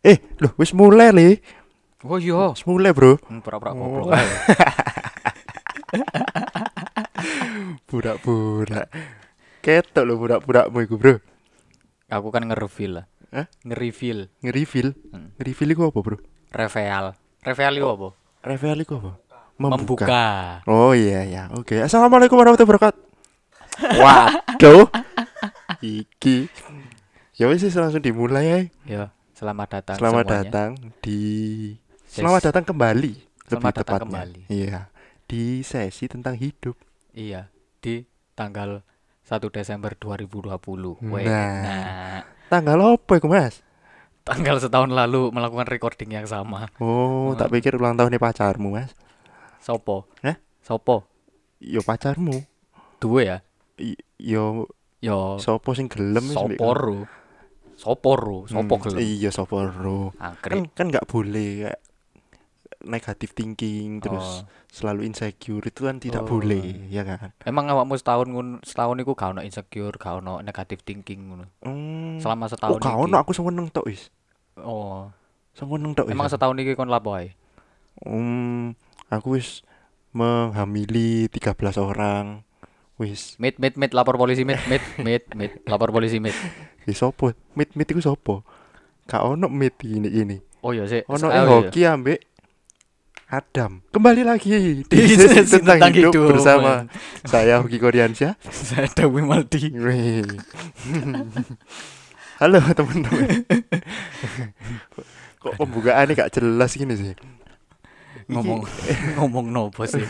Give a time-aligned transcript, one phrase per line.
[0.00, 1.36] Eh, loh wis mulai li.
[2.00, 2.56] Oh iya.
[2.56, 3.20] Wis mulai, Bro.
[3.28, 4.08] Hmm, Pura-pura Oh.
[4.08, 4.24] goblok ae.
[7.90, 8.86] Burak-burak.
[9.60, 11.14] Ketok lho burak-burakmu iku, Bro.
[12.08, 13.06] Aku kan nge-reveal lah.
[13.30, 13.46] Hah?
[13.62, 14.32] Nge-reveal.
[14.40, 14.88] Nge-reveal.
[15.12, 15.36] Hmm.
[15.36, 16.16] Nge-reveal iku apa, Bro?
[16.50, 17.04] Reveal.
[17.44, 18.08] Reveal itu apa?
[18.40, 19.12] Reveal iku apa?
[19.60, 20.08] Membuka.
[20.64, 21.42] Oh iya ya.
[21.52, 21.76] Oke.
[21.84, 23.00] Assalamualaikum warahmatullahi wabarakatuh.
[24.00, 24.88] Waduh.
[25.84, 26.48] Iki.
[27.36, 28.58] Ya wis wis, langsung dimulai ya.
[28.88, 29.02] Ya,
[29.40, 30.42] selamat datang Selamat semuanya.
[30.44, 30.70] datang
[31.00, 31.20] di
[32.04, 33.12] Selamat datang kembali.
[33.48, 34.04] Selamat lebih datang tepatnya.
[34.04, 34.40] kembali.
[34.50, 34.78] Iya.
[35.24, 36.76] Di sesi tentang hidup.
[37.10, 38.84] Iya, di tanggal
[39.22, 41.00] 1 Desember 2020.
[41.06, 41.62] Weh, Nah.
[41.62, 43.62] nah, Tanggal apa iku, Mas?
[44.20, 46.68] tanggal setahun lalu melakukan recording yang sama.
[46.76, 48.92] Oh, tak pikir ulang tahunnya pacarmu, Mas.
[49.58, 50.04] Sopo?
[50.20, 50.36] Hah?
[50.60, 51.08] Sopo?
[51.58, 52.44] Yo pacarmu.
[53.00, 53.38] Dua ya?
[54.20, 54.68] Yo
[55.00, 56.36] Yo sopo sing gelem wis,
[57.80, 58.44] Soporo.
[58.44, 58.98] Soporo, sopo Hmm, gelem.
[59.00, 60.12] Iya, sopo ro.
[60.44, 61.80] Kan kan nggak boleh kayak
[62.80, 64.48] negatif thinking terus Oh.
[64.68, 66.28] selalu insecure itu kan tidak Oh.
[66.30, 67.32] boleh, ya kan?
[67.42, 71.44] Emang awakmu setahun ngun, setahun iku gak ono insecure, gak ono negative thinking ngono.
[71.60, 72.16] Hmm.
[72.16, 73.00] Selama Oh, setahun gak iki.
[73.02, 74.08] ono aku seneng tok wis.
[74.56, 75.12] Oh,
[75.52, 77.36] Seneng tok emang setahun iki kon lapo ae?
[78.00, 78.72] Hmm,
[79.08, 79.60] aku wis
[80.10, 82.44] menghamili 13 orang.
[82.96, 86.36] Wis, Mit mit mit lapor polisi mit mit mit mit lapor polisi mit.
[86.84, 87.32] Wis sopo?
[87.56, 88.46] Mit mit iku sopo?
[89.10, 90.36] Gak ono mit ini ini.
[90.64, 91.02] Oh iya sih.
[91.08, 91.48] Ono eh iya.
[91.48, 92.20] hoki ambek
[93.30, 93.78] Adam.
[93.94, 96.28] Kembali lagi di tentang, tentang hidup, hidup.
[96.34, 96.90] bersama
[97.22, 98.34] saya Hoki Koreansya.
[98.66, 99.70] Saya Dewi Maldi.
[102.42, 103.46] Halo teman-teman.
[105.46, 107.14] Kok pembukaannya gak jelas gini sih?
[108.26, 108.66] Ngomong
[109.14, 110.02] ngomong nopo sih?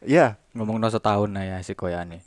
[0.00, 2.24] Ya, Ngomong no setahun ya si koyane.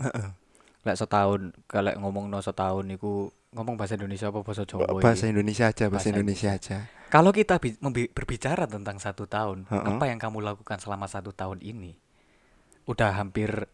[0.83, 4.83] Lek setahun, kalau ngomong no setahun niku ngomong bahasa Indonesia apa bahasa Jawa?
[4.99, 6.77] bahasa Indonesia aja, bahasa, Bahasa Indonesia aja.
[7.07, 7.61] Kalau kita
[8.11, 9.85] berbicara tentang satu tahun, Heeh.
[9.95, 11.95] apa yang kamu lakukan selama satu tahun ini?
[12.83, 13.69] Udah hampir,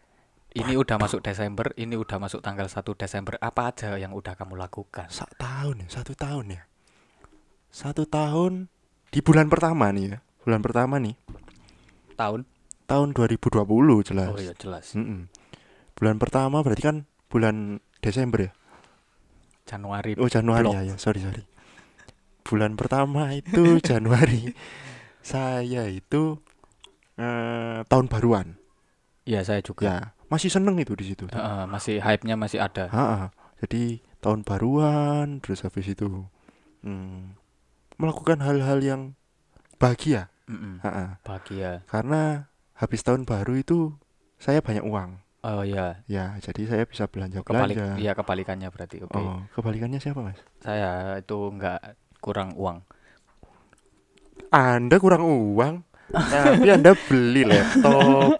[0.53, 3.39] ini udah masuk Desember, ini udah masuk tanggal 1 Desember.
[3.41, 5.09] Apa aja yang udah kamu lakukan?
[5.09, 6.61] Satu tahun ya, satu tahun ya.
[7.73, 8.69] Satu tahun
[9.09, 10.17] di bulan pertama nih ya.
[10.45, 11.15] Bulan pertama nih,
[12.13, 12.45] Tahun?
[12.85, 13.65] tahun 2020
[14.05, 14.29] jelas.
[14.33, 14.93] Oh iya jelas.
[14.97, 15.29] Mm-mm.
[15.99, 18.51] Bulan pertama berarti kan bulan Desember ya.
[19.67, 20.15] Januari.
[20.15, 20.73] Oh Januari Blok.
[20.79, 21.43] ya, ya, sorry sorry.
[22.47, 24.55] Bulan pertama itu Januari.
[25.19, 26.39] Saya itu
[27.19, 28.55] eh, tahun baruan.
[29.27, 29.83] Iya saya juga.
[29.85, 29.97] Ya,
[30.31, 31.27] masih seneng itu di situ.
[31.29, 32.89] Heeh, masih hype-nya masih ada.
[32.89, 33.29] Ha-ha.
[33.59, 36.25] Jadi tahun baruan terus habis itu
[36.81, 37.35] hmm,
[37.99, 39.01] melakukan hal-hal yang
[39.77, 40.31] bahagia.
[40.49, 40.81] Mm-mm.
[40.81, 41.21] Ha-ha.
[41.21, 41.83] Bahagia.
[41.85, 43.93] Karena habis tahun baru itu
[44.39, 45.19] saya banyak uang.
[45.39, 46.03] Oh iya.
[46.05, 47.73] Ya, jadi saya bisa belanja Kebalik.
[47.73, 47.95] belanja.
[47.95, 48.99] Iya kebalikannya berarti.
[49.01, 49.15] Oke.
[49.15, 50.35] Oh, kebalikannya siapa, Mas?
[50.59, 51.79] Saya itu nggak
[52.19, 52.83] kurang uang.
[54.49, 58.33] Anda kurang uang, tapi Anda beli laptop,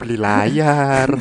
[0.00, 1.12] beli layar.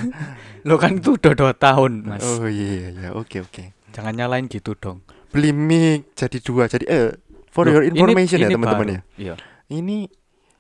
[0.64, 2.24] Lo kan itu udah dua tahun, Mas.
[2.24, 3.76] Oh iya iya, oke oke.
[3.92, 5.04] Jangan nyalain gitu dong.
[5.30, 7.08] Beli mic jadi dua, jadi eh
[7.52, 8.96] for Loh, your ini- information ya ini teman-teman baru.
[8.96, 9.02] ya.
[9.20, 9.34] Iya.
[9.70, 9.98] Ini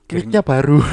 [0.05, 0.83] mic-nya baru.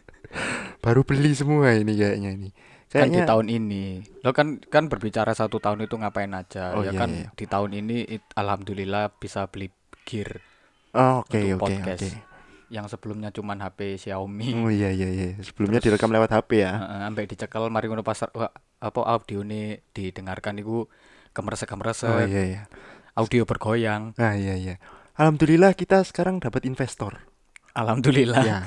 [0.84, 2.50] baru beli semua ini kayaknya ini.
[2.90, 3.84] Kan di Kayaknya tahun ini
[4.20, 7.28] lo kan kan berbicara satu tahun itu ngapain aja Oh, ya iya, kan iya.
[7.30, 9.70] di tahun ini it- alhamdulillah bisa beli
[10.02, 10.42] gear
[10.90, 12.02] Oh, oke untuk oke podcast.
[12.02, 12.10] oke.
[12.68, 15.28] yang sebelumnya cuman HP Xiaomi Oh iya iya iya.
[15.38, 16.70] Sebelumnya Terus- direkam lewat HP ya.
[16.72, 20.90] Heeh, ambek dicekel mari ngono pasar wah, apa audio ini didengarkan iku
[21.30, 22.62] kemeresek kemeresek Oh iya iya.
[23.12, 24.74] audio bergoyang Nah iya iya.
[25.14, 27.22] Alhamdulillah kita sekarang dapat investor.
[27.70, 28.58] alhamdulillah ya.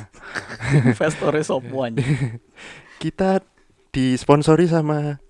[0.86, 2.04] investornya semuanya
[3.04, 3.44] Kita
[3.94, 5.22] disponsori sama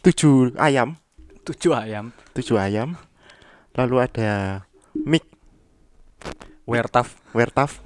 [0.00, 0.96] tujuh ayam,
[1.44, 2.96] tujuh ayam tujuh ayam.
[3.76, 4.64] Lalu ada
[4.96, 5.24] mic
[6.64, 7.84] wertaf Wertaf.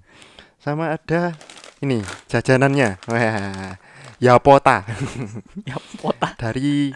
[0.64, 1.36] sama ada
[1.80, 3.00] ini jajanannya.
[3.10, 3.76] Wah,
[4.16, 4.80] Yapota
[5.68, 6.88] ya pota dari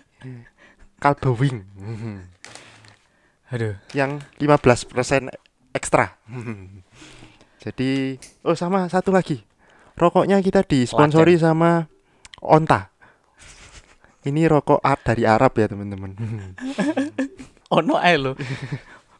[0.96, 1.60] Kalbe Wing
[3.50, 5.28] aduh yang 15%
[5.74, 6.16] ekstra.
[7.60, 8.14] Jadi,
[8.46, 9.42] oh sama satu lagi.
[9.98, 11.90] Rokoknya kita disponsori sama
[12.40, 12.92] Onta.
[14.20, 16.12] Ini rokok art dari Arab ya, teman-teman.
[17.70, 18.34] ono ae lho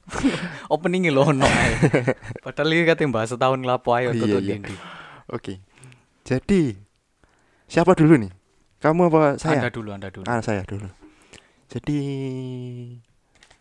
[0.75, 1.73] opening lo ono ae
[2.45, 4.59] padahal iki kate bahas setahun ae untuk Iya, iya.
[5.31, 5.63] Oke.
[6.27, 6.75] Jadi,
[7.71, 8.33] siapa dulu nih?
[8.83, 9.63] Kamu apa saya?
[9.63, 10.91] anda dulu anda dulu Ah, saya dulu.
[11.71, 11.99] Jadi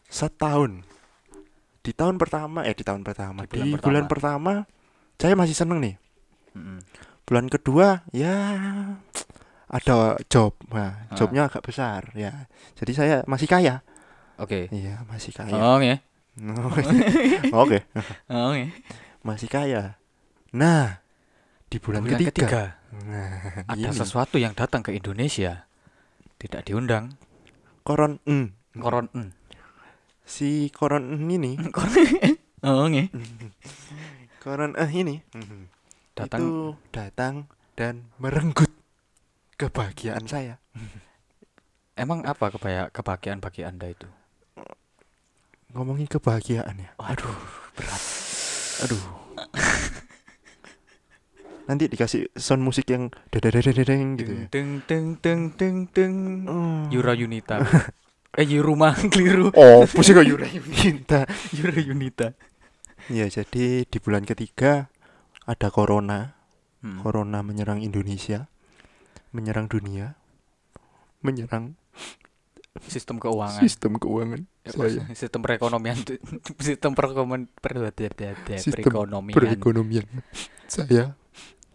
[0.09, 0.81] setahun
[1.85, 4.53] di tahun pertama eh di tahun pertama Di di, bulan bulan pertama
[5.21, 5.95] saya masih seneng nih.
[6.57, 6.81] Mm-mm.
[7.29, 8.33] Bulan kedua ya
[9.69, 11.15] ada job, nah, Ah.
[11.15, 12.49] jobnya agak besar ya.
[12.73, 13.85] Jadi saya masih kaya.
[14.35, 15.53] oke Iya masih kaya.
[15.53, 15.99] oh nggih
[17.51, 17.83] Oke,
[18.31, 18.71] Oh, iya.
[19.21, 19.99] masih kaya.
[20.55, 21.03] Nah,
[21.67, 22.63] di bulan, Bulan ketiga, ketiga
[23.05, 23.93] Nah, ada ini.
[23.93, 25.67] sesuatu yang datang ke Indonesia
[26.39, 27.19] tidak diundang.
[27.83, 28.79] koron mm.
[28.79, 29.29] Koron mm.
[30.23, 31.51] si koron mm ini
[32.65, 33.07] Oh, iya.
[34.39, 35.21] koron eh ini
[36.15, 36.49] Datang itu
[36.91, 37.35] datang
[37.75, 38.71] dan merenggut
[39.59, 40.55] kebahagiaan saya
[41.93, 44.07] emang apa kebaya kebahagiaan bagi Anda itu?
[45.69, 47.35] ngomongin kebahagiaan ya Aduh,
[47.75, 48.01] berat.
[48.81, 49.03] aduh
[51.67, 56.15] nanti dikasih sound musik yang dededededeng gitu ya Deng deng deng deng deng.
[56.49, 56.81] Oh.
[56.89, 57.61] Yura Yunita.
[58.33, 59.53] eh Yuruma keliru.
[59.53, 62.27] oh pusing kok Yura Yunita Yura Yunita.
[63.05, 64.89] ya jadi di bulan ketiga
[65.45, 66.39] ada corona
[66.79, 67.03] Hmm.
[67.03, 68.47] corona menyerang Indonesia
[69.29, 70.15] menyerang dunia
[71.19, 71.75] menyerang
[72.79, 73.59] Sistem keuangan.
[73.59, 74.41] sistem keuangan.
[74.63, 75.99] Eh, saya sistem perekonomian
[76.63, 77.75] sistem perekonomian per-
[78.55, 79.35] Sistem perekonomian.
[79.35, 80.05] perekonomian.
[80.63, 81.17] Saya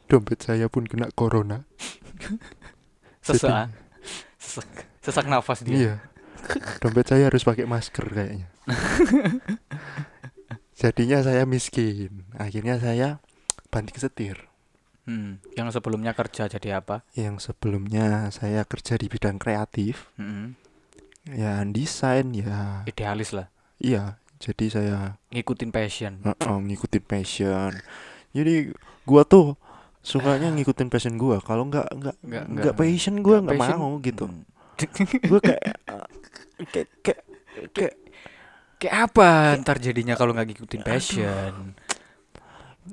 [0.06, 1.66] dompet saya pun kena corona.
[3.26, 3.68] Sesak.
[4.40, 4.68] Sesak,
[5.02, 5.76] sesak nafas dia.
[5.76, 5.94] Iya.
[6.78, 8.48] Dompet saya harus pakai masker kayaknya.
[10.74, 12.24] Jadinya saya miskin.
[12.34, 13.20] Akhirnya saya
[13.68, 14.48] banting setir
[15.04, 17.04] Hmm, yang sebelumnya kerja jadi apa?
[17.12, 20.08] Yang sebelumnya saya kerja di bidang kreatif.
[20.16, 20.56] Hmm,
[21.28, 22.84] ya desain ya.
[22.88, 23.52] Idealis lah.
[23.76, 24.98] Iya jadi saya
[25.32, 26.20] ngikutin passion.
[26.20, 27.72] Uh, uh, ngikutin passion.
[28.36, 28.72] Jadi
[29.08, 29.56] gua tuh
[30.04, 31.40] sukanya ngikutin passion gua.
[31.40, 32.16] Kalau nggak nggak
[32.48, 34.28] Nggak- passion gua nggak mau gitu.
[34.28, 34.44] Hmm.
[35.30, 35.64] gua kayak
[36.72, 37.20] kayak kayak
[37.72, 37.94] kayak
[38.82, 41.72] kayak apa ntar jadinya kalau nggak ngikutin passion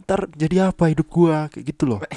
[0.05, 1.47] ntar jadi apa hidup gua?
[1.51, 2.01] Kayak gitu loh.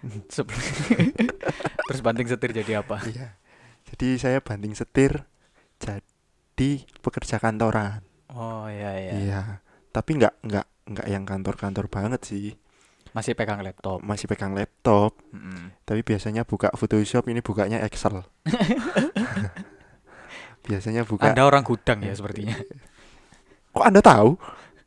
[1.88, 3.04] Terus banting setir jadi apa?
[3.04, 3.36] Iya.
[3.92, 5.28] Jadi saya banting setir
[5.80, 6.70] jadi
[7.04, 8.00] pekerja kantoran.
[8.32, 9.42] Oh ya ya iya.
[9.90, 12.54] Tapi nggak nggak nggak yang kantor-kantor banget sih.
[13.10, 13.98] Masih pegang laptop?
[14.06, 15.18] Masih pegang laptop.
[15.34, 15.74] Mm-mm.
[15.82, 18.22] tapi biasanya buka Photoshop ini bukanya Excel.
[20.70, 22.54] Biasanya buka anda orang gudang ya sepertinya.
[23.74, 24.38] Kok anda tahu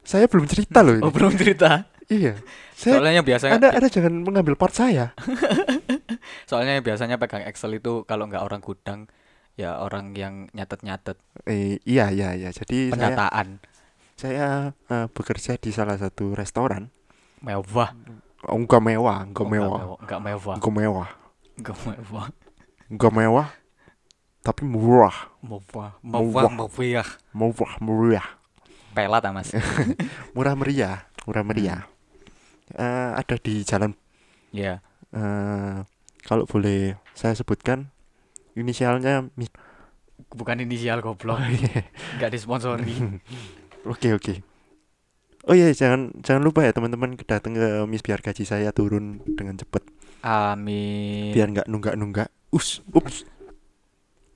[0.03, 1.03] saya belum cerita loh ini.
[1.03, 1.87] Oh belum cerita.
[2.11, 2.35] Iya.
[2.75, 5.15] Saya soalnya biasanya anda anda jangan mengambil part saya.
[6.49, 9.07] Soalnya biasanya pegang Excel itu kalau nggak orang gudang
[9.55, 11.15] ya orang yang nyatet-nyatet.
[11.47, 12.49] Eh, iya iya iya.
[12.51, 13.47] Jadi saya penyataan.
[14.19, 14.47] saya
[14.91, 16.91] eh, bekerja di salah satu restoran.
[17.39, 17.95] Mewah.
[18.47, 19.79] Oh, enggak mewah enggak Oh, mewah.
[20.03, 20.55] nggak mewah.
[20.59, 21.09] Enggak mewah.
[21.59, 22.25] Nggak mewah.
[22.91, 23.47] Enggak mewah
[24.43, 25.95] tapi murah mewah.
[26.03, 26.51] Mewah.
[26.51, 27.07] mewah mewah.
[27.31, 28.27] Murah meriah
[28.93, 29.51] pelat ah mas.
[30.37, 31.81] Murah meriah murah meriah.
[32.73, 33.95] Eh, ada di jalan.
[34.53, 34.79] Ya
[35.13, 35.77] eh,
[36.23, 37.91] kalau boleh saya sebutkan
[38.57, 39.51] inisialnya Mi-
[40.33, 41.41] bukan inisial goblok.
[42.17, 42.93] Nggak disponsori.
[43.83, 44.39] Oke oke.
[45.43, 49.59] Oh iya jangan jangan lupa ya teman-teman datang ke Miss biar gaji saya turun dengan
[49.59, 49.83] cepat
[50.23, 51.35] amin.
[51.35, 52.31] Biar nggak nunggak-nunggak.
[52.55, 53.27] Us, ups,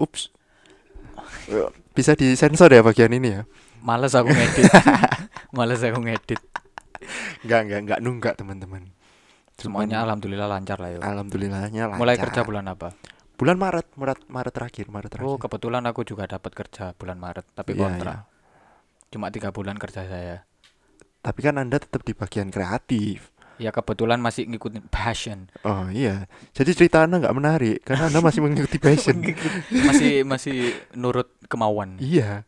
[0.04, 0.36] ups.
[1.48, 3.42] Eh, Bisa disensor ya bagian ini ya?
[3.88, 4.68] Males aku ngedit
[5.56, 6.42] males aku ngedit
[7.39, 8.89] Nggak nggak nggak nunggak teman-teman.
[9.56, 11.98] Semuanya alhamdulillah lancar lah ya alhamdulillahnya lancar.
[11.98, 12.94] mulai kerja bulan apa
[13.34, 15.25] bulan Maret Maret Maret terakhir Maret terakhir.
[15.28, 18.25] oh kebetulan aku juga dapat kerja bulan Maret tapi Iya, kontrak iya.
[19.07, 20.45] cuma tiga bulan kerja saya
[21.19, 23.33] Tapi kan anda tetap di bagian kreatif.
[23.57, 26.30] ya kebetulan masih ngikutin passion Oh iya.
[26.52, 29.21] Jadi cerita anda nggak menarik karena anda masih mengikuti passion.
[29.88, 30.57] masih masih
[30.94, 32.45] nurut kemauan iya.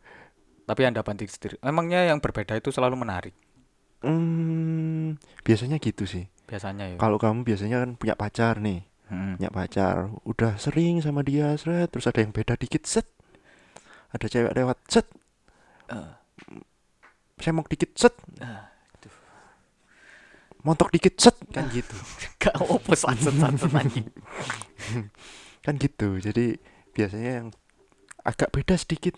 [0.70, 3.34] Tapi anda banting setir emangnya yang berbeda itu selalu menarik
[4.00, 6.24] Hmm, biasanya gitu sih.
[6.48, 9.36] biasanya ya Kalau kamu biasanya kan punya pacar nih, Mm.
[9.36, 13.04] punya pacar, udah sering sama dia, seret, terus ada yang beda dikit, set.
[14.08, 15.04] Ada cewek lewat, set.
[15.92, 16.10] Eh.
[17.36, 18.16] Semok dikit, set.
[20.60, 21.36] Montok dikit, set.
[21.52, 21.92] Kan gitu.
[22.40, 24.08] gak opo sanset sanset anjing
[25.60, 26.16] Kan gitu.
[26.16, 26.56] Jadi
[26.92, 27.48] biasanya yang
[28.24, 29.16] agak beda sedikit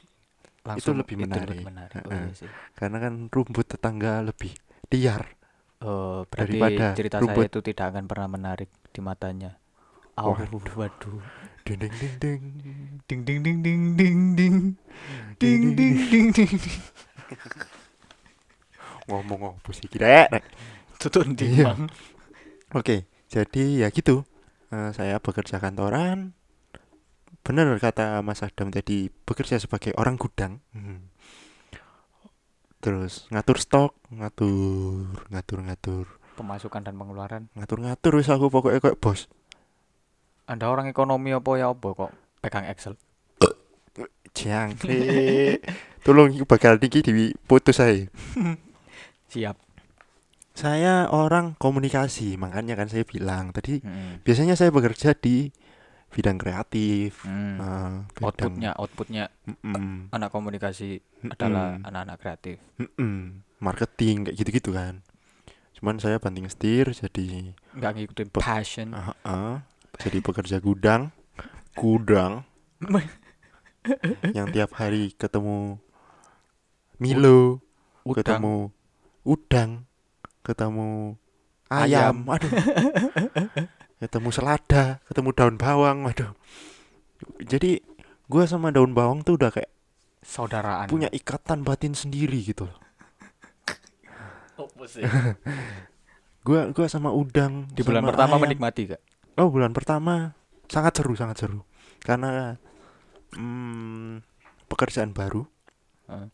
[0.62, 1.66] Langsung lebih menarik.
[1.66, 2.07] menarik.
[2.07, 2.31] Oh, Heeh.
[2.31, 2.49] iya sih.
[2.78, 4.54] karena kan rumput tetangga lebih
[4.95, 5.26] liar.
[5.83, 7.42] Oh, berarti Daripada cerita rumput.
[7.42, 9.59] saya itu tidak akan pernah menarik di matanya.
[10.14, 10.61] Oh, Waduh.
[10.76, 11.19] waduh.
[11.64, 12.42] Ding ding ding ding.
[13.09, 14.57] Ding ding ding ding ding ding.
[15.40, 16.52] Ding ding ding ding.
[19.11, 20.31] Ngomong apa sih kira?
[21.00, 21.75] Tutun Iya.
[21.75, 21.90] Bang.
[22.73, 24.23] Oke, jadi ya gitu.
[24.71, 26.33] Eh, saya bekerja kantoran.
[27.42, 30.62] Benar kata Mas Adam tadi bekerja sebagai orang gudang.
[30.70, 31.11] Hmm.
[32.78, 37.42] Terus ngatur stok, ngatur, ngatur, ngatur, Pemasukan dan pengeluaran.
[37.54, 38.12] ngatur, ngatur.
[38.18, 39.26] Wis aku pokoknya kayak bos.
[40.46, 42.99] Anda orang ekonomi apa ya apa kok pegang Excel?
[44.32, 45.61] Jangkrik.
[46.06, 48.08] Tolong iki bakal niki diputus saya.
[49.32, 49.56] Siap.
[50.52, 54.20] Saya orang komunikasi, makanya kan saya bilang tadi Mm-mm.
[54.20, 55.49] biasanya saya bekerja di
[56.12, 57.25] bidang kreatif.
[57.25, 57.57] Mm.
[57.57, 62.57] eh, bidang- Outputnya, outputnya Mm-mm, anak komunikasi mm-mm, adalah anak-anak kreatif.
[62.76, 65.00] mm-mm, marketing kayak gitu-gitu kan.
[65.73, 68.88] Cuman saya banting setir jadi Nggak ngikutin passion.
[68.92, 69.54] ah, ah,
[69.97, 71.11] jadi pekerja gudang,
[71.73, 72.45] gudang
[74.31, 75.81] yang tiap hari ketemu
[76.97, 77.59] Milo,
[78.04, 78.38] Udang.
[78.38, 78.54] ketemu
[79.23, 79.71] udang,
[80.42, 81.19] ketemu
[81.66, 82.23] Ayam.
[82.23, 82.52] ayam, aduh,
[84.02, 86.35] ketemu selada, ketemu daun bawang, waduh.
[87.38, 87.78] Jadi
[88.26, 89.71] gua sama daun bawang tuh udah kayak
[90.23, 90.90] Saudaraan.
[90.90, 92.66] punya ikatan batin sendiri gitu.
[94.87, 95.02] sih?
[96.47, 98.42] Gua gua sama udang Di bulan sama pertama ayam.
[98.42, 99.02] menikmati gak?
[99.38, 100.35] Oh bulan pertama
[100.66, 101.62] sangat seru sangat seru
[102.02, 102.59] karena
[103.37, 104.25] hmm,
[104.66, 105.47] pekerjaan baru
[106.11, 106.26] Heeh.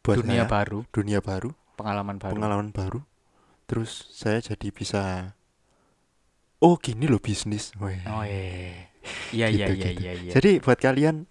[0.00, 2.32] buat Dunia saya, baru, dunia baru pengalaman baru.
[2.32, 3.00] pengalaman baru
[3.68, 5.02] terus saya jadi bisa
[6.60, 8.00] oh gini loh bisnis Weh.
[8.06, 8.88] Oh iya.
[9.32, 10.00] Iya iya Gitu, iya gitu.
[10.00, 10.32] iya iya.
[10.32, 11.24] jadi buat kalian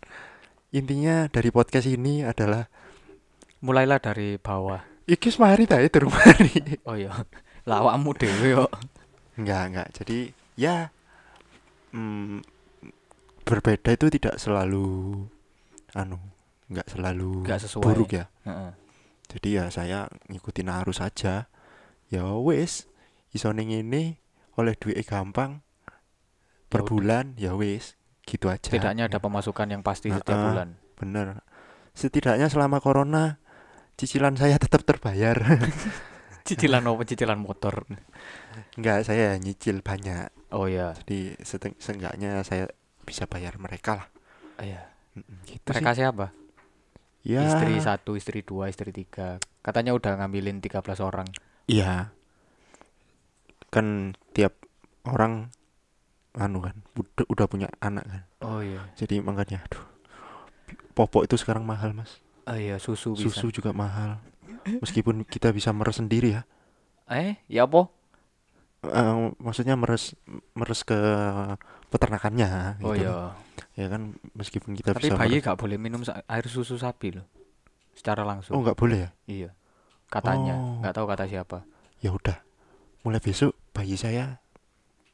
[0.72, 2.66] intinya dari podcast ini adalah
[3.60, 4.80] Mulailah dari bawah.
[5.06, 6.54] iki mari ta itu mari
[6.90, 7.14] Oh iya.
[7.64, 8.72] Lawakmu dhewe kok.
[9.36, 10.18] enggak enggak jadi
[10.54, 10.76] ya
[11.92, 12.44] hmm,
[13.42, 15.16] berbeda itu tidak selalu
[15.94, 16.20] anu
[16.68, 17.84] enggak selalu Nggak sesuai.
[17.84, 18.72] buruk ya Heeh.
[19.28, 21.48] jadi ya saya ngikutin arus aja
[22.10, 22.86] ya wis
[23.32, 24.19] iso ning ngene
[24.60, 25.64] oleh duit gampang
[26.68, 26.90] per Ya udah.
[26.92, 30.48] bulan ya wis gitu aja Setidaknya ada pemasukan yang pasti setiap Heeh.
[30.48, 30.70] bulan.
[30.94, 31.28] bener
[31.92, 33.40] setidaknya selama corona
[33.96, 35.36] cicilan saya tetap terbayar
[36.48, 37.04] Cicilan apa?
[37.04, 37.86] Cicilan motor.
[38.74, 40.94] enggak saya nyicil banyak Oh iya.
[40.98, 42.68] jadi seteng- seenggaknya saya
[43.02, 44.08] bisa bayar mereka lah
[44.56, 44.92] Oh, iya.
[45.14, 46.28] Mm-mm, gitu Mereka sih siapa?
[47.22, 49.40] ya Istri satu, istri dua, istri tiga.
[49.60, 51.28] Katanya udah ngambilin 13 orang.
[51.66, 52.12] iya
[53.70, 53.86] kan
[54.32, 54.54] tiap
[55.04, 55.50] orang
[56.32, 58.82] anu kan udah, udah punya anak kan Oh iya.
[58.94, 59.84] jadi makanya aduh
[60.92, 63.30] popok itu sekarang mahal mas Oh iya, susu bisa.
[63.30, 64.18] susu juga mahal
[64.80, 66.44] meskipun kita bisa meres sendiri ya
[67.06, 67.90] Eh, ya apa?
[68.82, 70.14] Eh, maksudnya meres
[70.54, 70.98] meres ke
[71.88, 73.06] peternakannya Oh gitu.
[73.06, 73.34] iya.
[73.76, 74.02] ya kan
[74.34, 77.26] meskipun kita Tapi bisa bayi meres- gak boleh minum air susu sapi loh.
[77.92, 78.54] Secara oh langsung.
[78.56, 79.50] nggak boleh ya Iya.
[80.08, 80.80] Katanya, Oh.
[80.80, 81.58] nggak tahu kata siapa.
[82.00, 82.38] ya udah
[83.02, 84.44] mulai besok bayi saya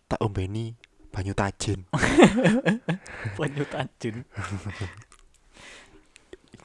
[0.08, 0.74] tak ombeni
[1.10, 1.86] banyu tajin
[3.38, 4.26] Banyu tajin.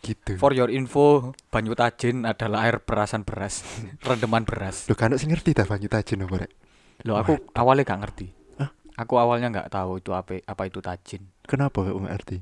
[0.01, 3.61] gitu For your info, banyu tajin adalah air perasan beras,
[4.07, 4.89] rendeman beras.
[4.89, 6.53] lo kan sih ngerti dah banyu tajin apa rek
[7.01, 8.29] Loh, aku awalnya gak ngerti.
[8.57, 8.69] Hah?
[8.97, 11.25] Aku awalnya nggak tahu itu apa apa itu tajin.
[11.45, 12.39] kenapa nggak ngerti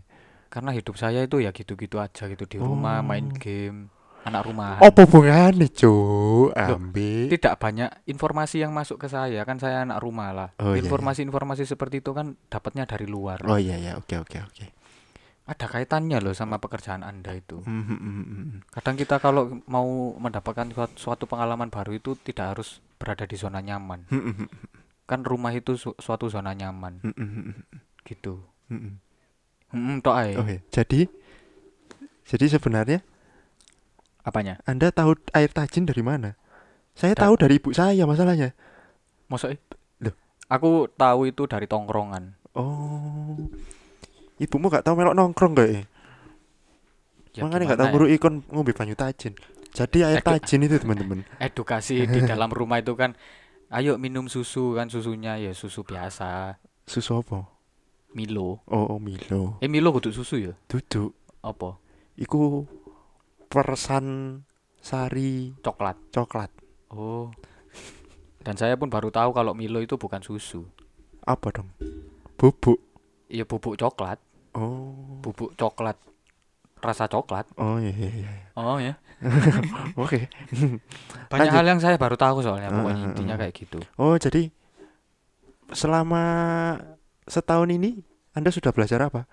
[0.49, 3.37] Karena hidup saya itu ya gitu-gitu aja gitu di rumah main Oh.
[3.37, 3.91] game,
[4.25, 4.81] anak rumahan.
[4.81, 10.31] apa hubungannya cuk ambil Tidak banyak informasi yang masuk ke saya, kan saya anak rumah
[10.31, 10.49] lah.
[10.59, 10.85] Oh, iya, iya.
[10.85, 13.41] Informasi-informasi seperti itu kan dapatnya dari luar.
[13.43, 14.67] oh iya ya oke oke oke
[15.49, 17.65] Ada kaitannya loh sama pekerjaan Anda itu.
[17.65, 18.69] Hmm, hmm, hmm.
[18.69, 23.65] Kadang kita kalau mau mendapatkan suat- suatu pengalaman baru itu tidak harus berada di zona
[23.65, 24.05] nyaman.
[25.09, 27.01] Kan rumah itu su- suatu zona nyaman
[28.05, 28.45] gitu.
[30.05, 30.33] tok ae.
[30.37, 31.09] Oke, jadi
[32.25, 33.01] jadi sebenarnya
[34.29, 34.61] Apanya?
[34.69, 36.37] Anda tahu air tajin dari mana?
[36.93, 38.53] Saya Da- tahu dari ibu saya masalahnya.
[39.25, 39.57] Masa
[39.99, 40.13] Loh.
[40.53, 42.37] Aku tahu itu dari tongkrongan.
[42.53, 43.49] Oh.
[44.37, 45.83] Ibumu gak tahu melok nongkrong gak ya?
[47.33, 47.95] Ya, Makanya gak tahu ya?
[47.95, 49.33] buru ikon ngombe banyu tajin.
[49.71, 51.25] Jadi air Edu- tajin itu teman-teman.
[51.41, 53.17] Edukasi di dalam rumah itu kan
[53.71, 56.61] ayo minum susu kan susunya ya susu biasa.
[56.85, 57.49] Susu apa?
[58.13, 58.61] Milo.
[58.67, 59.57] Oh, oh Milo.
[59.61, 60.53] Eh Milo kudu susu ya?
[60.67, 61.13] Duduk.
[61.41, 61.77] Apa?
[62.17, 62.67] Iku
[63.49, 64.05] persan
[64.78, 65.97] sari Coklat.
[66.12, 66.50] coklat.
[66.93, 67.33] Oh.
[68.40, 70.64] Dan saya pun baru tahu kalau Milo itu bukan susu.
[71.25, 71.69] Apa dong?
[72.38, 72.81] Bubuk.
[73.28, 74.17] Ya bubuk coklat,
[74.57, 75.21] Oh.
[75.21, 75.97] bubuk coklat
[76.78, 77.45] rasa coklat.
[77.59, 78.31] Oh iya iya iya.
[78.57, 78.97] Oh ya.
[80.00, 80.31] Oke.
[81.33, 81.57] Banyak Lanjut.
[81.59, 83.38] hal yang saya baru tahu soalnya pokoknya ah, intinya ah.
[83.45, 83.78] kayak gitu.
[83.99, 84.49] Oh, jadi
[85.75, 86.23] selama
[87.28, 88.00] setahun ini
[88.33, 89.26] Anda sudah belajar apa?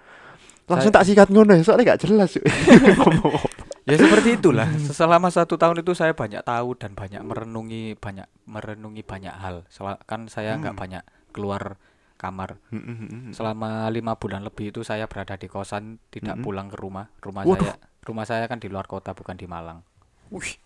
[0.66, 2.32] Langsung Saya- tak sikat ngono ya, soalnya gak jelas.
[3.90, 4.66] Ya seperti itulah.
[4.82, 9.62] Selama satu tahun itu saya banyak tahu dan banyak merenungi banyak merenungi banyak hal.
[9.70, 10.82] Sel- kan saya nggak Hmm.
[10.82, 11.78] banyak keluar
[12.18, 12.58] kamar.
[12.74, 13.32] Mm, mm, mm, mm.
[13.38, 17.14] Selama lima bulan lebih itu saya berada di kosan, tidak pulang ke rumah.
[17.22, 17.62] Rumah Waduh.
[17.62, 19.86] saya rumah saya kan di luar kota bukan di Malang.
[20.30, 20.58] Wih.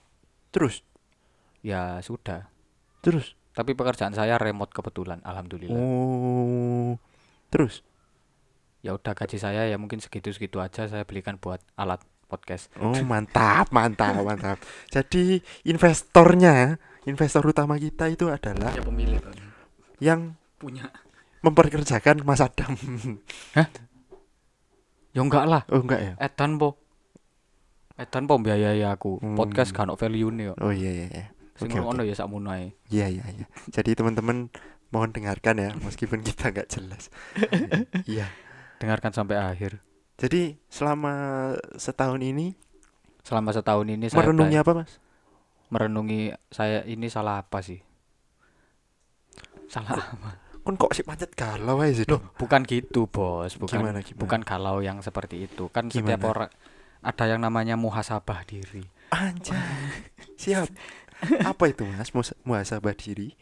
[0.50, 0.88] Terus,
[1.60, 2.48] Ya sudah.
[3.02, 3.36] terus.
[3.52, 5.76] Tapi pekerjaan saya remote kebetulan, alhamdulillah.
[5.76, 6.96] Oh.
[7.50, 7.84] Terus.
[8.80, 12.00] Ya udah gaji saya ya mungkin segitu-segitu aja saya belikan buat alat
[12.30, 12.70] podcast.
[12.78, 14.62] Oh, mantap, mantap, mantap.
[14.88, 19.18] Jadi investornya, investor utama kita itu adalah Ya pemilik
[19.98, 20.94] yang punya.
[21.42, 22.78] memperkerjakan Mas Adam.
[25.10, 25.66] Ya enggak lah.
[25.74, 26.14] Oh, enggak ya?
[26.22, 26.78] Edan po.
[27.98, 29.18] Edan po biayai aku.
[29.20, 29.36] Hmm.
[29.36, 30.54] Podcast kan value nih.
[30.62, 31.26] Oh iya iya iya.
[31.60, 31.82] Sing oke.
[31.82, 32.72] ngono ya sakmono ae.
[32.88, 33.46] Iya iya iya.
[33.68, 34.48] Jadi teman-teman
[34.94, 37.12] mohon dengarkan ya meskipun kita nggak jelas.
[38.12, 38.32] Iya.
[38.80, 39.84] Dengarkan sampai akhir.
[40.20, 41.14] Jadi selama
[41.80, 42.54] setahun ini
[43.24, 44.98] Selama setahun ini saya merenungi apa, Mas?
[45.70, 47.78] merenungi saya ini salah apa sih?
[49.70, 50.30] Salah apa?
[50.66, 53.56] Kon kok sih pancet galau aja sih, Loh, bukan gitu, Bos.
[53.56, 54.20] Bukan Gimana gimana?
[54.20, 55.70] bukan galau yang seperti itu.
[55.72, 56.34] Kan setiap Gimana?
[56.34, 56.52] orang
[57.00, 58.84] ada yang namanya muhasabah diri.
[59.14, 59.56] Anjay.
[60.42, 60.68] Siap.
[61.48, 62.12] apa itu, Mas?
[62.44, 63.38] Muhasabah diri.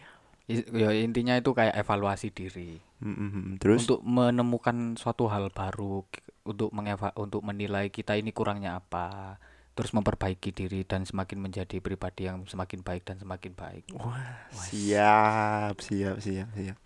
[0.48, 2.80] Ya intinya itu kayak evaluasi diri.
[3.04, 3.54] Mm, mm, mm.
[3.60, 6.08] Terus Untuk menemukan suatu hal baru,
[6.48, 9.38] untuk mengeva untuk menilai kita ini kurangnya apa,
[9.76, 13.84] terus memperbaiki diri dan semakin menjadi pribadi yang semakin baik dan semakin baik.
[13.94, 16.78] Wah, siap, siap, siap, siap.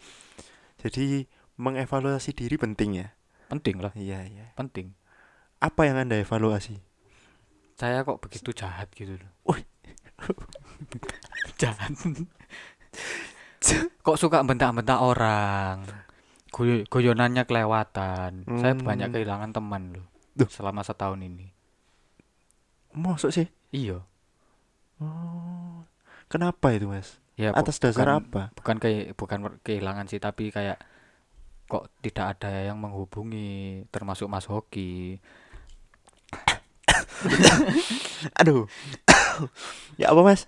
[0.81, 1.29] Jadi
[1.61, 3.07] mengevaluasi diri penting ya.
[3.47, 4.45] Penting lah, Iya, iya.
[4.57, 4.97] penting.
[5.61, 6.81] Apa yang Anda evaluasi?
[7.77, 9.31] Saya kok begitu jahat gitu loh.
[9.53, 9.63] Wih.
[11.61, 11.93] jahat.
[14.05, 15.85] kok suka bentak-bentak orang.
[16.85, 18.31] Goyonannya kelewatan.
[18.57, 19.15] Saya banyak Hmm.
[19.15, 20.45] kehilangan teman loh Duh.
[20.45, 21.49] selama setahun ini.
[22.91, 23.47] Masuk sih.
[23.71, 24.01] Iya.
[24.97, 25.81] Oh.
[26.27, 27.17] Kenapa itu, Mas?
[27.33, 28.41] Ya bu- Atas dasar bukan- apa?
[28.53, 30.77] bukan ke bukan kehilangan sih tapi kayak
[31.65, 35.17] kok tidak ada yang menghubungi termasuk Mas Hoki
[38.39, 38.67] Aduh.
[39.97, 40.45] ya apa, Mas?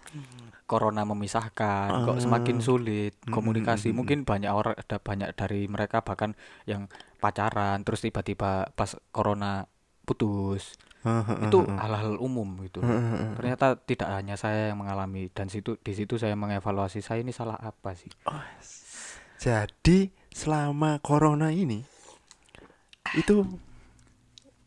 [0.63, 2.63] Corona memisahkan kok semakin Ah.
[2.63, 3.88] sulit Mm, komunikasi.
[3.88, 8.91] mm, mm, mungkin banyak orang ada banyak dari mereka bahkan yang pacaran terus tiba-tiba pas
[9.10, 9.67] corona
[10.03, 10.75] putus.
[11.43, 12.79] Itu hal-hal umum gitu.
[13.36, 17.56] Ternyata tidak hanya saya yang mengalami dan situ di situ saya mengevaluasi saya ini salah
[17.56, 18.08] apa sih?
[19.36, 21.84] Jadi selama corona ini
[23.13, 23.43] itu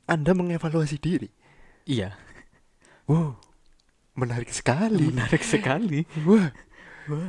[0.05, 1.29] Anda mengevaluasi diri.
[1.85, 2.15] iya.
[3.07, 3.39] Wow.
[4.17, 5.13] Menarik sekali.
[5.13, 6.49] menarik sekali Wah.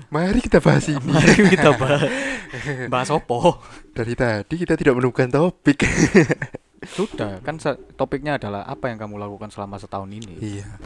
[0.09, 0.97] Mari kita bahas ini.
[1.13, 2.09] mari kita bahas
[2.89, 3.61] bahas opo
[3.93, 5.85] Dari tadi kita tidak menemukan topik.
[6.87, 7.57] sudah kan
[7.99, 10.77] topiknya adalah apa yang kamu lakukan selama setahun ini iya.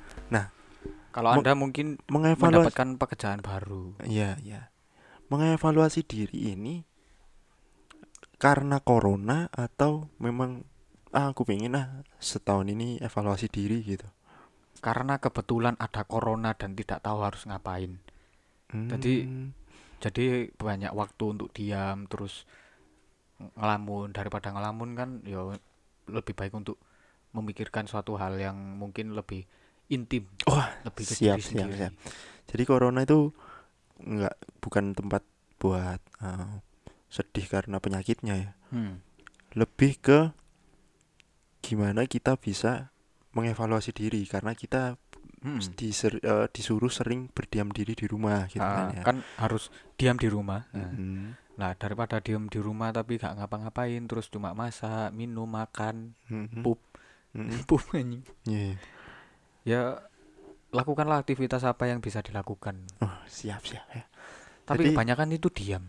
[1.12, 4.72] kalau Meng- anda mungkin mendapatkan pekerjaan baru Iya, iya.
[5.28, 6.84] Mengevaluasi diri ini
[8.42, 10.64] karena corona atau memang
[11.14, 14.08] ah, aku pengen ah setahun ini evaluasi diri gitu.
[14.82, 18.02] Karena kebetulan ada corona dan tidak tahu harus ngapain
[18.68, 19.52] Jadi- Hmm.
[20.00, 22.48] jadi banyak waktu untuk diam terus
[23.54, 25.44] ngelamun daripada ngelamun kan ya
[26.08, 26.78] lebih baik untuk
[27.32, 29.46] memikirkan suatu hal yang mungkin lebih
[29.88, 31.78] intim Wah, lebih ke siap, diri siap, sendiri.
[31.78, 31.94] siap.
[32.48, 33.32] Jadi corona itu
[33.98, 35.24] nggak bukan tempat
[35.58, 36.54] buat eh,
[37.08, 38.52] sedih karena penyakitnya ya.
[38.70, 39.04] Hmm.
[39.52, 40.20] Lebih ke
[41.62, 42.90] gimana kita bisa
[43.32, 44.96] mengevaluasi diri karena kita
[45.42, 45.58] Hmm.
[45.74, 49.02] diser- eh, disuruh sering berdiam diri di rumah gitu Ah, kan ya.
[49.02, 54.02] kan harus diam di rumah Nah, Mm, Nah, daripada diem di rumah tapi gak ngapa-ngapain
[54.06, 56.80] terus cuma masak, minum, makan, mm, Pup.
[57.34, 58.22] mm, pup anjing.
[58.44, 58.74] iya.
[59.62, 59.82] Ya
[60.72, 62.82] lakukanlah aktivitas apa yang bisa dilakukan.
[63.00, 64.06] Oh, siap siap ya.
[64.64, 65.84] Tapi Jadi- kebanyakan itu diam,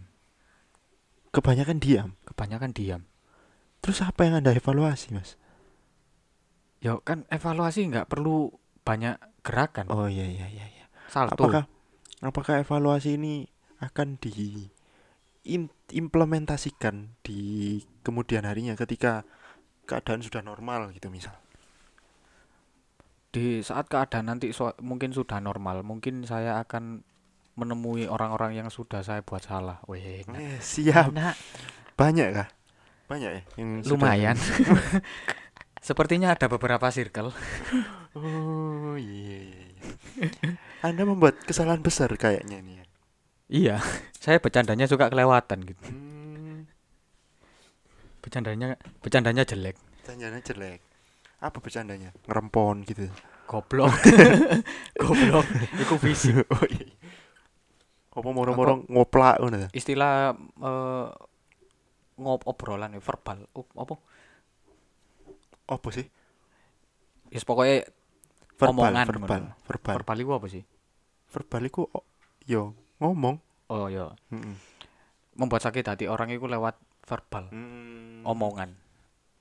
[1.30, 2.08] Kebanyakan diam.
[2.24, 3.02] kebanyakan diam.
[3.80, 5.40] Terus apa yang anda evaluasi mas?
[6.82, 8.50] Ya kan evaluasi nggak perlu
[8.82, 9.16] banyak
[9.46, 9.86] gerakan.
[9.88, 10.66] Oh iya iya iya.
[10.66, 10.86] iya.
[11.06, 11.38] Salto.
[11.38, 11.70] Apakah
[12.18, 13.46] apakah evaluasi ini
[13.78, 14.66] akan di
[15.46, 19.22] im- implementasikan di kemudian harinya ketika
[19.86, 21.38] keadaan sudah normal gitu misal?
[23.32, 27.00] Di saat keadaan nanti so- mungkin sudah normal, mungkin saya akan
[27.52, 29.78] menemui orang-orang yang sudah saya buat salah.
[29.88, 30.24] Weh.
[30.24, 31.12] Eh, siap.
[31.14, 31.36] Enak.
[31.96, 32.48] Banyak kah?
[33.08, 34.36] Banyak ya yang sudah- lumayan.
[35.82, 37.30] Sepertinya ada beberapa circle.
[38.12, 39.64] Oh iya iya.
[40.20, 40.52] iya.
[40.84, 42.74] Anda membuat kesalahan besar kayaknya nih.
[42.76, 42.84] ya.
[43.48, 43.76] Iya,
[44.20, 45.80] saya bercandanya suka kelewatan gitu.
[45.88, 46.68] Hmm,
[48.20, 49.80] Bercandanya bercandanya jelek.
[50.04, 50.84] bercandanya jelek.
[51.40, 52.12] Apa bercandanya?
[52.28, 53.08] Ngerempon gitu.
[53.48, 53.96] Goblok.
[55.00, 55.48] Goblok.
[55.80, 56.44] Iku fisik.
[56.52, 56.92] oh iya.
[58.12, 59.72] Apa moro-moro ngoplak ngono?
[59.72, 61.08] Istilah eh,
[62.20, 63.48] ngop obrolan ya, verbal.
[63.56, 63.96] Apa?
[65.66, 66.06] Apa sih?
[67.28, 67.88] Ya pokoknya
[68.52, 69.94] Verbal, Omongan verbal, verbal.
[69.98, 70.62] verbal itu apa sih?
[71.32, 72.04] Verbal iku oh,
[72.44, 73.40] yo ngomong.
[73.66, 74.54] Oh ya, Mm-mm.
[75.34, 78.22] membuat sakit hati orang itu lewat verbal, Hmm.
[78.22, 78.76] omongan.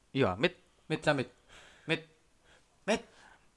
[0.10, 0.56] Iya, mit,
[0.88, 1.28] mit samit.
[1.86, 2.08] Mit.
[2.88, 3.04] Mit.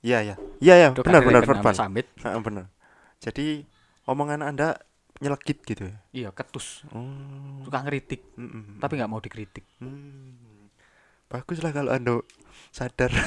[0.03, 0.35] Iya ya.
[0.61, 1.72] Iya ya, Itu benar benar verbal.
[1.72, 2.11] sambit.
[2.20, 2.68] Heeh, benar.
[3.22, 3.64] Jadi
[4.05, 4.77] omongan Anda
[5.22, 5.96] nyelekit gitu ya.
[6.12, 6.83] Iya, ketus.
[6.92, 7.62] Oh.
[7.64, 8.83] Suka ngeritik, mm-mm.
[8.83, 9.64] tapi nggak mau dikritik.
[9.79, 10.54] Hmm.
[11.26, 12.20] Bagus lah kalau Anda
[12.70, 13.10] sadar.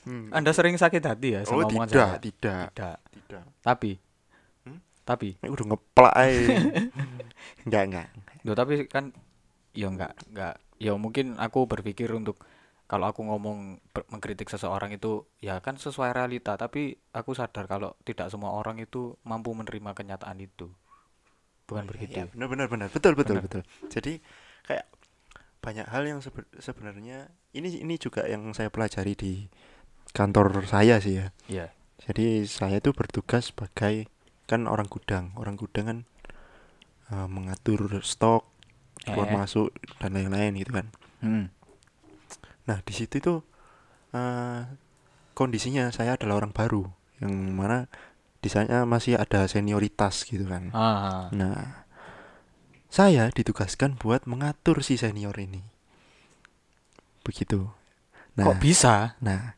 [0.00, 0.30] Hmm.
[0.32, 2.18] Anda sering sakit hati ya Oh, sama omongan tidak, saya?
[2.22, 2.96] tidak, Tidak.
[3.12, 3.44] tidak.
[3.60, 3.92] Tapi
[4.64, 4.80] Hmm?
[5.02, 6.14] tapi Ini udah ngeplak
[7.66, 8.06] enggak, enggak.
[8.42, 9.12] Loh, tapi kan
[9.72, 12.40] ya enggak enggak ya mungkin aku berpikir untuk
[12.86, 18.32] kalau aku ngomong mengkritik seseorang itu ya kan sesuai realita tapi aku sadar kalau tidak
[18.32, 20.72] semua orang itu mampu menerima kenyataan itu
[21.66, 22.88] bukan begitu Iya, benar benar benar.
[22.88, 23.44] Betul betul Benar.
[23.46, 23.62] betul.
[23.86, 24.18] Jadi
[24.64, 24.86] kayak
[25.60, 29.32] banyak hal yang sebe- sebenarnya ini ini juga yang saya pelajari di
[30.10, 31.26] kantor saya sih ya.
[31.46, 31.66] Iya.
[32.00, 34.08] Jadi saya itu bertugas sebagai
[34.48, 35.30] kan orang gudang.
[35.36, 35.98] Orang gudang kan
[37.12, 38.48] eh, mengatur stok,
[39.04, 39.36] keluar Eh.
[39.36, 39.68] masuk
[39.98, 40.86] dan lain-lain gitu kan.
[41.20, 41.46] Hmm.
[42.64, 43.34] Nah, di situ itu
[44.10, 44.60] eh,
[45.32, 46.88] kondisinya saya adalah orang baru
[47.20, 47.86] yang mana
[48.40, 50.72] di sana masih ada senioritas gitu kan.
[50.72, 51.84] Ah, Nah,
[52.90, 55.62] saya ditugaskan buat mengatur si senior ini.
[57.22, 57.70] Begitu.
[58.34, 59.54] Nah, kok bisa nah,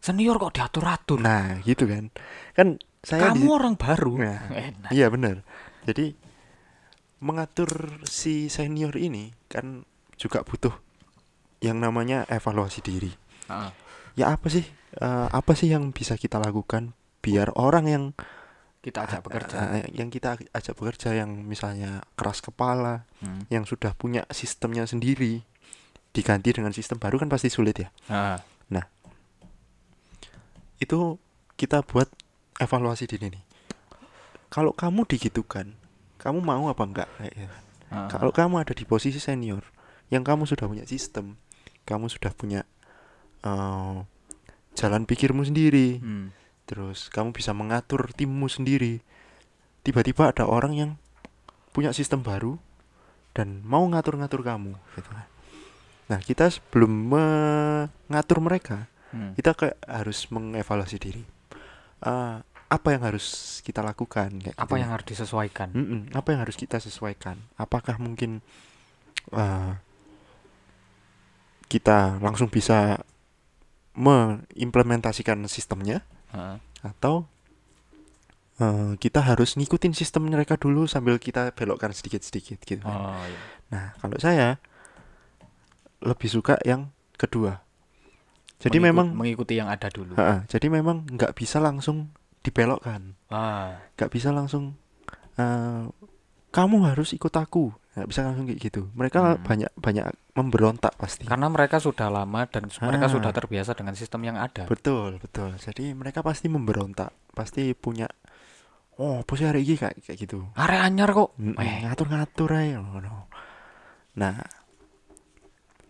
[0.00, 2.12] senior kok diatur-atur nah gitu kan.
[2.52, 5.36] Kan saya kamu di- orang baru Nah, enak Iya benar.
[5.88, 6.12] Jadi
[7.18, 9.82] mengatur si senior ini kan
[10.14, 10.74] juga butuh
[11.58, 13.10] yang namanya evaluasi diri.
[13.50, 13.72] Ah,
[14.14, 14.66] Ya apa sih?
[14.98, 18.04] eh, apa sih yang bisa kita lakukan biar orang yang
[18.88, 23.44] kita ajak bekerja eh, yang kita ajak bekerja yang misalnya keras kepala, Hmm.
[23.52, 25.44] yang sudah punya sistemnya sendiri
[26.16, 27.88] diganti dengan sistem baru kan pasti sulit ya.
[28.08, 28.40] Ah,
[30.78, 31.18] Itu
[31.58, 32.06] kita buat
[32.62, 33.42] evaluasi diri nih.
[34.46, 35.74] Kalau kamu digitukan,
[36.22, 37.10] kamu mau apa enggak?
[37.18, 37.56] Kayak gitu.
[37.90, 39.66] ah, Kalau kamu ada di posisi senior,
[40.08, 41.34] yang kamu sudah punya sistem,
[41.82, 42.62] kamu sudah punya
[43.42, 43.96] eh,
[44.78, 46.26] jalan pikirmu sendiri, hmm.
[46.68, 49.00] Terus kamu bisa mengatur timmu sendiri.
[49.80, 50.90] Tiba-tiba ada orang yang
[51.72, 52.60] punya sistem baru
[53.32, 55.24] dan mau ngatur-ngatur kamu, gitu kan.
[56.12, 59.32] Nah, kita sebelum mengatur mereka, Hmm.
[59.32, 61.24] kita kayak harus mengevaluasi diri.
[62.04, 62.36] Eh,
[62.68, 64.28] apa yang harus kita lakukan?
[64.36, 64.80] Kayak apa gitu.
[64.84, 67.40] yang harus disesuaikan Mm-mm, apa yang harus kita sesuaikan?
[67.56, 68.44] Apakah mungkin
[69.32, 69.72] eh,
[71.72, 73.00] kita langsung bisa
[73.96, 77.24] mengimplementasikan sistemnya Ah, atau
[78.58, 82.82] eh, kita harus ngikutin sistem mereka dulu sambil kita belokkan sedikit-sedikit gitu.
[82.82, 82.92] kan.
[82.92, 83.40] oh, iya.
[83.68, 84.48] Nah, kalau saya
[85.98, 87.60] lebih suka yang kedua.
[88.58, 92.10] Jadi Mengikut- memang mengikuti yang ada dulu Ha-ha, jadi memang nggak bisa langsung
[92.40, 93.14] dibelokkan.
[93.28, 94.74] ah nggak bisa langsung
[95.36, 95.84] eh,
[96.50, 98.86] kamu harus ikut aku nggak bisa langsung kayak gitu.
[98.92, 99.42] Mereka Hmm.
[99.42, 101.24] banyak banyak memberontak pasti.
[101.24, 103.12] Karena mereka sudah lama dan s- mereka Ah.
[103.12, 104.64] sudah terbiasa dengan sistem yang ada.
[104.64, 105.54] Betul betul.
[105.54, 108.06] Jadi mereka pasti memberontak pasti punya
[108.96, 109.74] oh apa sih hari ini?
[109.74, 110.38] Kayak kayak gitu.
[110.54, 111.34] Area anyar kok.
[111.36, 113.26] Eh, ngatur-ngatur aja ngono.
[114.14, 114.34] nah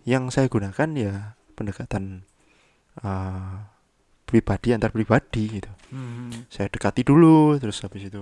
[0.04, 1.14] yang saya gunakan ya
[1.54, 2.24] pendekatan
[2.98, 3.54] eh,
[4.24, 5.70] pribadi antar pribadi gitu.
[5.88, 8.20] Hmm, saya dekati dulu terus habis itu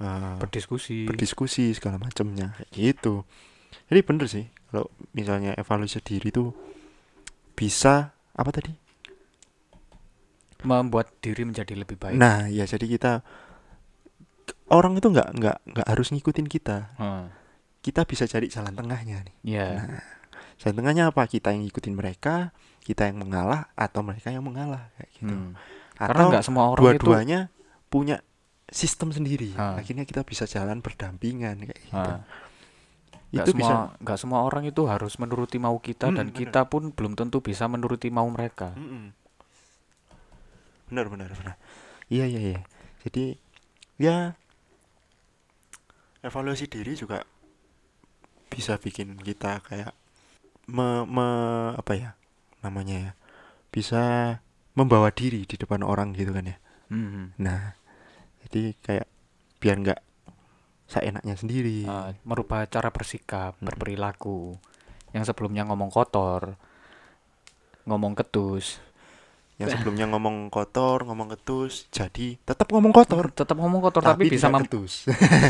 [0.00, 1.06] eh, berdiskusi.
[1.06, 3.28] Berdiskusi segala macamnya gitu.
[3.86, 6.56] Jadi bener sih kalau misalnya evaluasi diri tuh
[7.54, 8.72] bisa apa tadi?
[10.64, 12.16] Membuat diri menjadi lebih baik.
[12.16, 13.12] Nah ya jadi kita
[14.72, 16.96] orang itu nggak nggak nggak harus ngikutin kita.
[16.98, 17.28] Hmm,
[17.84, 19.36] kita bisa cari jalan tengahnya nih.
[19.44, 20.02] Ya Nah,
[20.60, 21.24] jalan tengahnya apa?
[21.24, 25.30] Kita yang ngikutin mereka kita yang mengalah atau mereka yang mengalah kayak gitu.
[25.30, 25.52] Hmm.
[26.00, 27.40] karena atau nggak semua orang itu dua-duanya
[27.92, 28.24] punya
[28.70, 29.76] sistem sendiri Ah.
[29.76, 32.12] akhirnya kita bisa jalan berdampingan kayak gitu
[33.30, 36.38] itu semua bisa nggak semua orang itu harus menuruti mau kita Hmm, dan bener.
[36.40, 39.14] kita pun belum tentu bisa menuruti mau mereka Mm-mm.
[40.86, 41.54] Benar benar benar.
[42.10, 42.60] Iya iya iya.
[43.06, 43.38] Jadi
[43.96, 44.34] ya
[46.20, 47.22] evaluasi diri juga
[48.50, 49.94] bisa bikin kita kayak
[50.66, 52.10] me, me- apa ya
[52.60, 53.12] namanya ya
[53.70, 54.02] bisa
[54.74, 56.56] membawa diri di depan orang gitu kan ya.
[56.90, 57.30] Hmm.
[57.38, 57.78] Nah
[58.50, 59.06] jadi kayak
[59.56, 60.00] biar nggak
[60.84, 61.84] seenaknya sendiri.
[61.84, 63.64] Uh, merubah cara bersikap, Mm.
[63.64, 64.58] berperilaku.
[65.10, 66.58] Yang sebelumnya ngomong kotor,
[67.84, 68.82] ngomong ketus,
[69.54, 73.28] Yang sebelumnya ngomong kotor, ngomong ketus, jadi tetap ngomong kotor.
[73.30, 74.92] tetap ngomong kotor tapi, bisa tidak mem- ketus.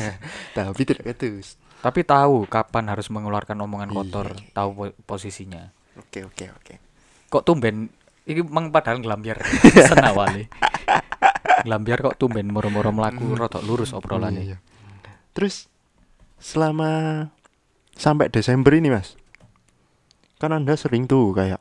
[0.59, 1.55] tapi tidak ketus.
[1.79, 3.97] tapi tahu kapan harus mengeluarkan omongan Iya.
[3.97, 5.71] kotor, tahu po- posisinya.
[5.97, 6.75] Oke oke oke.
[7.29, 7.87] Kok tumben
[8.27, 9.41] iki mang padahal ngelambiar
[9.89, 10.51] senawale.
[11.63, 14.43] Ngelambiar kok tumben moro-moro mlaku rotok lurus obrolannya.
[14.45, 14.59] Iya.
[15.33, 15.67] Terus
[16.37, 17.27] selama
[17.93, 19.15] sampai Desember ini mas,
[20.37, 21.61] kan anda sering tuh kayak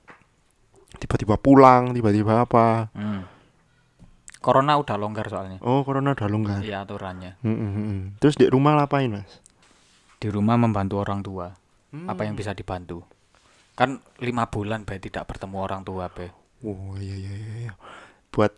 [0.97, 3.23] tiba-tiba pulang tiba-tiba apa Hmm.
[4.39, 5.59] Corona udah longgar soalnya.
[5.59, 7.35] oh corona udah longgar Iya aturannya.
[7.43, 7.99] Mm, mm, mm.
[8.17, 9.43] terus di rumah ngapain mas
[10.15, 11.51] Di rumah membantu orang tua.
[11.91, 12.27] Apa Hmm.
[12.31, 13.03] yang bisa dibantu?
[13.73, 16.31] Kan lima bulan be tidak bertemu orang tua be.
[16.61, 17.73] oh iya iya iya iya.
[18.29, 18.51] buat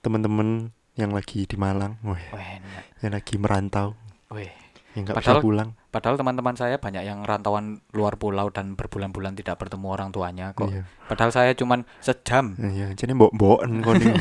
[0.00, 2.82] teman-teman yang lagi di Malang weh, enak.
[3.06, 3.94] yang lagi merantau
[4.34, 4.50] Weh.
[4.98, 9.56] yang nggak bisa pulang Padahal teman-teman saya banyak yang rantauan luar pulau dan berbulan-bulan tidak
[9.56, 10.68] bertemu orang tuanya kok.
[10.68, 14.12] iya Padahal saya cuman sejam iya jadi mbok mboken kon iki.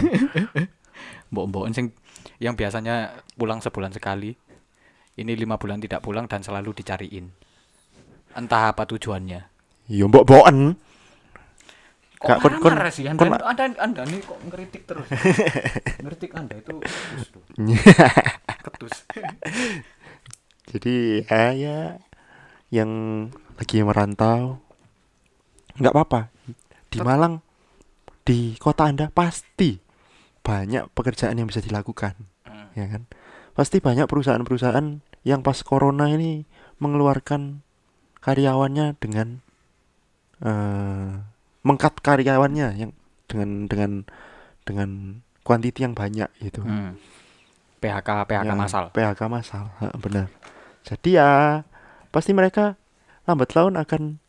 [1.35, 1.91] mbok-mbokan sing
[2.39, 4.31] yang biasanya pulang sebulan sekali.
[5.17, 7.33] Ini lima bulan tidak pulang dan selalu dicariin.
[8.37, 9.41] Entah apa tujuannya.
[9.91, 10.79] iya mbok mboken
[12.17, 13.05] Kok Kak, kon- kon- sih?
[13.13, 15.05] Kon- anda, anda, anda nih kok ngeritik terus.
[16.03, 16.73] ngeritik anda itu
[18.65, 19.05] ketus
[20.67, 21.77] jadi ya, ya
[22.73, 22.91] yang
[23.55, 24.59] lagi merantau
[25.77, 26.21] nggak apa-apa.
[26.89, 27.39] Di Malang
[28.25, 29.77] di kota anda pasti
[30.43, 32.71] banyak pekerjaan yang bisa dilakukan Hmm.
[32.73, 33.03] ya kan?
[33.53, 36.47] Pasti banyak perusahaan-perusahaan yang pas corona ini
[36.79, 37.59] mengeluarkan
[38.23, 39.43] karyawannya dengan
[40.41, 41.36] eh
[41.67, 42.91] mengkat karyawannya yang
[43.27, 43.91] dengan dengan
[44.63, 44.89] dengan
[45.43, 46.95] kuantiti yang banyak gitu Hmm.
[47.77, 48.83] PHK PHK Ya, masal.
[48.89, 50.31] PHK masal ha, benar
[50.81, 51.29] jadi ya
[52.09, 52.79] pasti mereka
[53.27, 54.23] lambat laun akan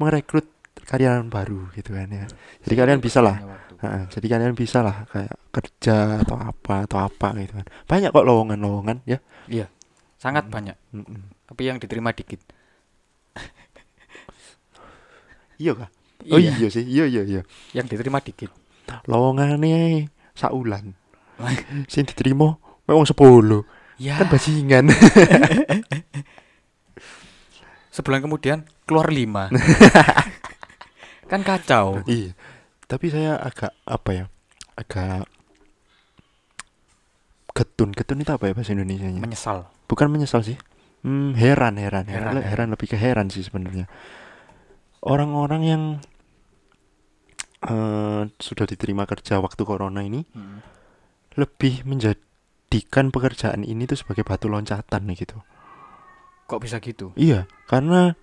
[0.00, 0.48] merekrut
[0.82, 2.24] karyawan baru gitu kan ya
[2.64, 3.36] jadi kalian bisa lah
[3.78, 8.24] ha, jadi kalian bisa lah kayak kerja atau apa atau apa gitu kan banyak kok
[8.24, 9.20] lowongan-lowongan ya
[10.18, 10.54] Sangat Hmm.
[10.58, 11.30] banyak, Mm-mm.
[11.46, 12.42] tapi yang diterima dikit.
[15.58, 15.90] iya kah
[16.24, 18.50] oh iya sih iya iya iya Yang diterima dikit.
[19.04, 20.96] lowongannya saulan
[21.92, 23.62] sing diterima memang sepuluh
[23.94, 24.14] Ya.
[24.14, 24.86] kan bajingan
[27.90, 29.50] Sebulan kemudian keluar lima.
[31.30, 32.00] kan kacau.
[32.06, 32.32] iya
[32.86, 34.24] tapi saya agak apa ya
[34.72, 35.28] agak
[37.52, 39.68] getun getun itu apa ya bahasa Indonesia nya Menyesal.
[39.84, 40.56] bukan menyesal sih
[41.02, 42.72] hmm, heran heran heran Heran, heran, ya.
[42.72, 43.84] lebih ke heran sih sebenarnya
[45.00, 45.82] orang-orang yang
[47.60, 50.62] eh, sudah diterima kerja waktu corona ini Hmm.
[51.34, 55.38] lebih menjadikan pekerjaan ini tuh sebagai batu loncatan nih gitu
[56.46, 57.10] Kok bisa gitu?
[57.14, 58.14] iya karena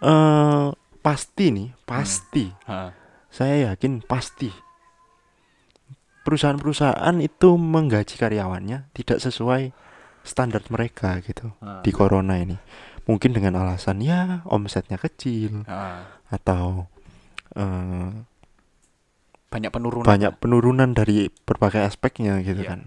[0.00, 0.66] eh
[0.98, 2.94] pasti nih pasti Ha.
[3.28, 4.48] saya yakin pasti
[6.22, 9.72] perusahaan-perusahaan itu menggaji karyawannya tidak sesuai
[10.22, 11.80] standar mereka gitu Ha.
[11.82, 12.54] di corona ini
[13.08, 16.04] mungkin dengan alasan ya omsetnya kecil Ha.
[16.28, 16.86] atau
[17.56, 18.08] eh,
[19.48, 20.04] Banyak penurunan.
[20.04, 22.68] banyak penurunan dari berbagai aspeknya gitu Iya.
[22.68, 22.80] kan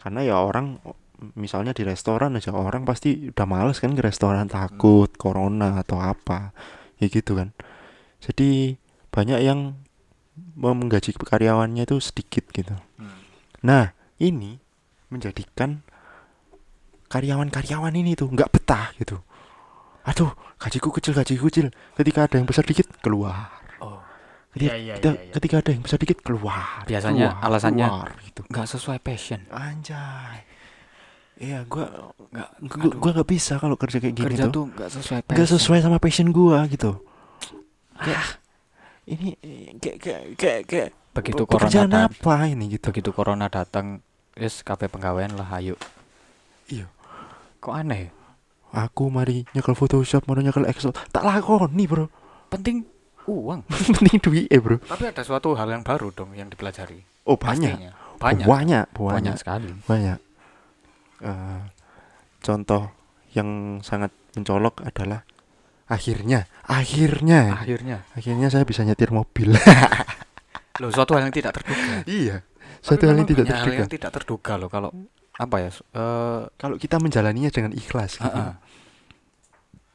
[0.00, 0.80] karena ya orang
[1.36, 5.20] misalnya di restoran aja orang pasti udah males kan ke restoran takut Hmm.
[5.20, 6.56] corona atau apa
[6.96, 7.52] ya gitu kan
[8.18, 9.76] jadi banyak yang
[10.54, 13.20] menggaji karyawannya itu sedikit gitu Hmm.
[13.60, 14.56] nah ini
[15.08, 15.84] menjadikan
[17.06, 19.20] karyawan-karyawan ini tuh nggak betah gitu
[20.04, 24.00] aduh gajiku kecil gajiku kecil ketika ada yang besar dikit keluar Oh.
[24.52, 25.32] ketika, Iya, iya, kita- iya, iya.
[25.32, 29.40] ketika ada yang besar dikit keluar Biasanya keluar, alasannya keluar, gitu Nggak sesuai passion.
[29.50, 30.38] anjay
[31.34, 32.48] iya gua Nggak.
[32.70, 35.34] gua, gua nggak bisa kalau kerja kayak gini kerja tuh tuh nggak sesuai passion.
[35.34, 36.90] nggak sesuai sama passion gua gitu
[37.96, 38.30] kayak Ah.
[39.04, 39.28] ini
[39.76, 44.02] kayak kayak kayak, kayak Begitu corona datang, apa ini gitu begitu corona datang,
[44.34, 45.78] yes kafe penggawean lah, ayo.
[46.66, 46.90] Iya.
[47.58, 48.10] Kok aneh?
[48.74, 52.10] Aku mari nyekel Photoshop mau nyekel Excel tak lakoni bro
[52.50, 52.82] Penting
[53.24, 53.64] uang.
[53.96, 57.00] penting duit eh bro Tapi ada suatu hal yang baru dong yang dipelajari.
[57.24, 57.90] oh banyak Pastinya.
[58.14, 58.46] Banyak.
[58.46, 59.70] banyak Banyak banyak sekali.
[59.84, 60.18] banyak
[61.16, 61.60] Eh,
[62.38, 62.92] contoh
[63.32, 63.48] yang
[63.80, 65.24] sangat mencolok adalah
[65.86, 69.54] akhirnya akhirnya Akhirnya, akhirnya saya bisa nyetir mobil
[70.82, 72.02] loh suatu hal yang tidak terduga.
[72.04, 72.42] iya
[72.82, 74.90] Tapi satu hal yang tidak banyak hal terduga yang tidak terduga loh kalau
[75.34, 75.70] apa ya?
[75.70, 78.28] eh kalau kita menjalaninya dengan ikhlas gitu.
[78.28, 78.54] ah, ah.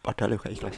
[0.09, 0.75] Padahal juga ikhlas.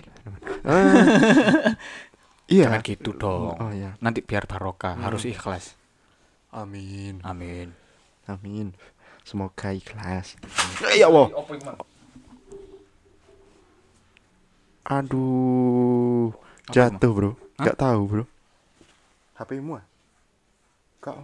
[0.68, 1.72] Ah,
[2.52, 2.68] iya.
[2.68, 3.56] Jangan gitu dong.
[3.56, 3.96] oh iya.
[4.04, 5.08] Nanti biar barokah, Hmm.
[5.08, 5.80] harus ikhlas.
[6.52, 7.24] amin.
[7.24, 7.72] Amin.
[8.28, 8.76] amin.
[9.24, 10.36] Semoga ikhlas.
[11.00, 11.32] Ya Allah.
[14.84, 16.36] Aduh.
[16.68, 17.32] Jatuh bro.
[17.56, 18.24] Nggak tahu bro.
[19.40, 19.86] HP-mu ah?
[21.02, 21.18] Kak,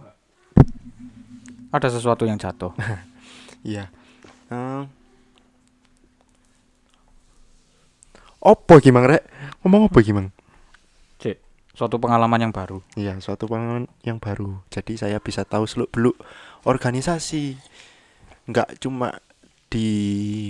[1.68, 2.72] Ada sesuatu yang jatuh.
[3.66, 3.92] iya.
[4.48, 4.82] Eh,
[8.38, 9.26] Opo gimang rek
[9.60, 10.30] ngomong apa gimang
[11.18, 11.42] Cek,
[11.74, 12.78] suatu pengalaman yang baru.
[12.94, 14.62] Iya, suatu pengalaman yang baru.
[14.68, 16.14] Jadi saya bisa tahu seluk beluk
[16.62, 17.58] organisasi.
[18.46, 19.18] Nggak cuma
[19.66, 19.90] di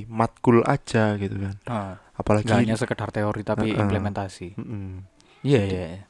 [0.06, 1.56] matkul aja gitu kan.
[1.64, 3.80] Nah, Apalagi nggak hanya sekedar teori tapi Heeh.
[3.80, 4.54] implementasi.
[4.54, 5.08] Mm-mm.
[5.40, 5.84] Iya, iya.
[5.94, 6.02] iya.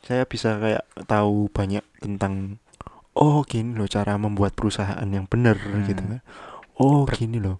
[0.00, 2.62] saya bisa kayak tahu banyak tentang
[3.12, 5.82] oh gini loh cara membuat perusahaan yang benar Hmm.
[5.82, 6.22] gitu kan
[6.78, 7.58] oh Ber- gini loh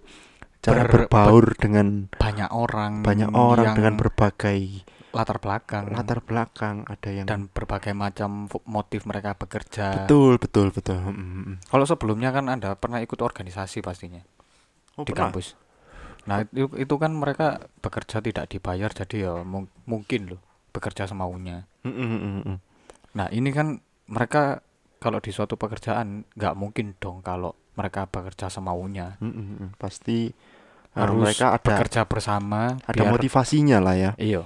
[0.66, 4.82] cara ber- berbaur dengan banyak orang banyak orang dengan berbagai
[5.14, 5.84] latar belakang.
[5.96, 10.04] latar belakang ada yang dan berbagai macam motif mereka bekerja.
[10.04, 11.00] Betul betul betul.
[11.00, 14.20] Mm, kalau sebelumnya kan anda pernah ikut organisasi pastinya
[15.00, 15.32] oh, di pernah?
[15.32, 15.56] kampus.
[16.28, 20.40] Nah itu, itu kan mereka bekerja tidak dibayar jadi ya mung- mungkin loh
[20.76, 21.64] bekerja semaunya.
[21.86, 22.56] Mm, mm, mm,
[23.16, 24.60] nah ini kan mereka
[25.00, 29.16] kalau di suatu pekerjaan nggak mungkin dong kalau mereka bekerja semaunya.
[29.24, 30.32] Mm, mm, pasti
[30.96, 34.10] harus mereka ada bekerja bersama ada biar motivasinya lah ya.
[34.16, 34.42] Iya.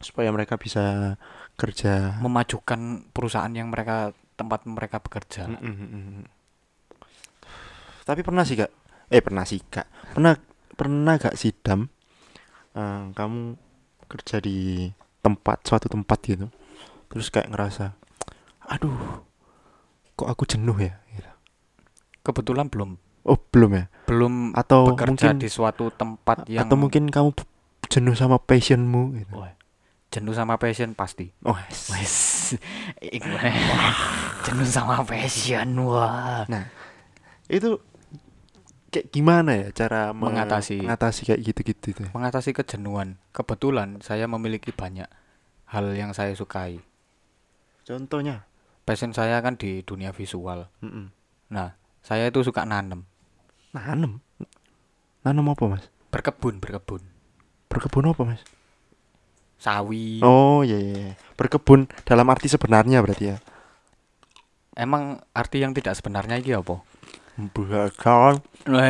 [0.00, 1.16] Supaya mereka bisa
[1.60, 2.16] kerja.
[2.24, 5.48] Memajukan perusahaan yang mereka tempat mereka bekerja.
[5.48, 6.24] Mm, mm, mm, mm.
[8.08, 8.70] tapi pernah sih kak?
[9.12, 10.16] Eh pernah sih kak.
[10.16, 10.36] Pernah
[10.76, 11.88] pernah gak sih dam?
[12.76, 13.56] Eh, kamu
[14.06, 14.88] kerja di
[15.20, 16.46] tempat suatu tempat gitu.
[17.12, 17.96] Terus kayak ngerasa
[18.66, 19.22] aduh
[20.18, 20.98] kok aku jenuh ya?
[21.12, 21.30] Gitu.
[22.26, 23.84] kebetulan belum oh belum ya?
[24.06, 27.34] Belum atau bekerja mungkin di suatu tempat yang atau mungkin kamu
[27.90, 29.34] jenuh sama passionmu gitu?
[29.42, 29.52] Wah,
[30.14, 31.34] jenuh sama passion pasti.
[31.42, 31.58] Oh
[31.90, 32.54] wes.
[34.46, 36.46] jenuh sama passion wah.
[36.46, 36.70] Nah
[37.50, 37.78] itu
[38.90, 40.80] kayak gimana ya cara me- Mengatasi.
[40.80, 42.08] mengatasi kayak gitu-gitu tuh?
[42.14, 43.18] Mengatasi kejenuhan.
[43.34, 45.10] Kebetulan saya memiliki banyak
[45.66, 46.78] hal yang saya sukai.
[47.82, 48.46] Contohnya?
[48.86, 50.70] Passion saya kan di dunia visual.
[50.78, 51.10] Mm-mm.
[51.46, 53.06] nah saya itu suka nanem
[53.76, 54.24] nanem.
[55.20, 55.84] Nanem apa mas?
[56.08, 57.04] Berkebun berkebun.
[57.68, 58.40] Berkebun apa mas?
[59.60, 60.24] Sawi.
[60.24, 61.12] Oh iya iya iya.
[61.36, 63.36] berkebun dalam arti sebenarnya berarti ya?
[64.76, 66.84] Emang arti yang tidak sebenarnya ini apa?
[67.36, 68.40] Bukan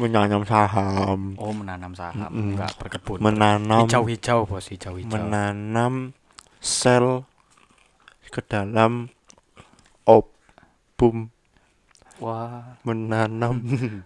[0.00, 1.36] menanam saham.
[1.36, 2.32] Oh menanam saham.
[2.32, 2.56] Mm-mm.
[2.56, 3.20] enggak berkebun.
[3.20, 3.84] Menanam.
[3.84, 5.10] Hijau-hijau bos hijau-hijau.
[5.10, 6.16] Menanam
[6.62, 7.26] sel
[8.32, 9.12] ke dalam
[10.08, 11.28] obum
[12.22, 13.58] wah menanam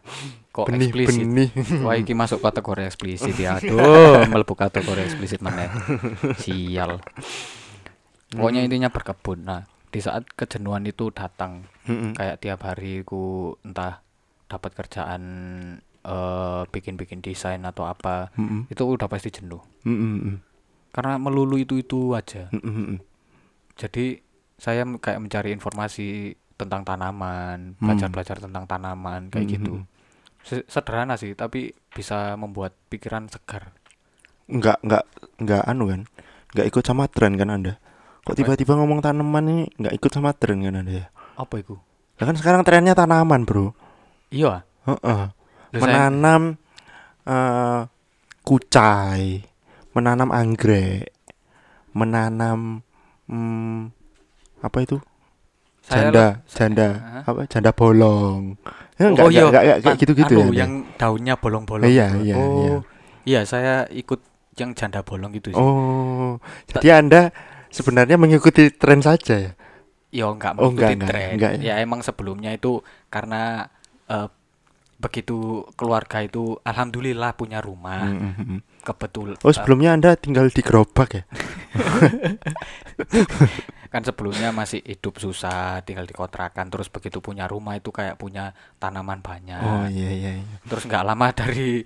[0.56, 1.50] kok eksplisit benih-benih
[1.84, 3.54] Wah, iki masuk kategori eksplisit ya.
[3.60, 5.68] Aduh, melebu kategori eksplisit mana?
[6.40, 6.96] Sial.
[8.32, 8.68] Pokoknya Hmm.
[8.72, 9.44] intinya berkebun.
[9.44, 12.16] Nah, di saat kejenuhan itu datang, Mm-mm.
[12.16, 14.00] kayak tiap hari ku entah
[14.48, 15.22] dapat kerjaan
[16.06, 18.70] eh bikin-bikin desain atau apa, Mm-mm.
[18.70, 19.60] itu udah pasti jenuh.
[19.84, 20.38] Mm-mm.
[20.90, 22.48] Karena melulu itu-itu aja.
[22.50, 22.96] Mm-mm.
[23.76, 24.24] Jadi
[24.56, 27.80] saya kayak mencari informasi tentang tanaman, Hmm.
[27.82, 29.78] belajar-belajar tentang tanaman kayak gitu.
[29.78, 29.88] Mm-mm.
[30.40, 33.72] Se- Sederhana sih, tapi bisa membuat pikiran segar.
[34.46, 35.04] nggak nggak
[35.42, 36.00] nggak anu kan
[36.54, 37.82] nggak ikut sama tren kan anda
[38.22, 41.74] kok tiba-tiba ngomong tanaman nih nggak ikut sama tren kan anda ya Apa itu?
[42.14, 43.74] Lah kan sekarang trennya tanaman bro
[44.30, 44.62] Iya.
[44.86, 45.22] Heeh.
[45.74, 46.42] Loh, saya- menanam
[47.26, 47.80] eh,
[48.46, 49.42] kucai
[49.90, 51.10] menanam anggrek
[51.90, 52.86] menanam
[53.26, 53.90] hmm,
[54.62, 55.02] apa itu
[55.86, 57.22] Saya janda lo- janda Hah?
[57.24, 58.40] apa janda bolong
[58.96, 61.86] ya, enggak, oh iya, enggak, enggak, enggak, kayak Tan- gitu-gitu anu, ya yang daunnya bolong-bolong.
[61.86, 62.24] Iya, gitu.
[62.24, 62.72] iya, oh, iya.
[63.22, 64.20] iya, saya ikut
[64.56, 65.56] yang janda bolong gitu sih.
[65.56, 67.22] oh jadi anda
[67.68, 69.52] sebenarnya mengikuti tren saja ya
[70.08, 71.30] Ya enggak Oh, mengikuti enggak, enggak, tren.
[71.36, 71.62] enggak ya.
[71.62, 73.68] ya emang sebelumnya itu karena
[74.08, 74.28] eh,
[74.96, 78.08] begitu keluarga itu alhamdulillah punya rumah.
[78.08, 78.60] Mm, mm, mm.
[78.80, 81.22] Kebetul oh eh, sebelumnya anda tinggal di gerobak ya
[83.96, 88.52] kan sebelumnya masih hidup susah, tinggal di kontrakan terus begitu punya rumah itu kayak punya
[88.76, 89.56] tanaman banyak.
[89.56, 91.80] oh iya iya iya Terus nggak lama dari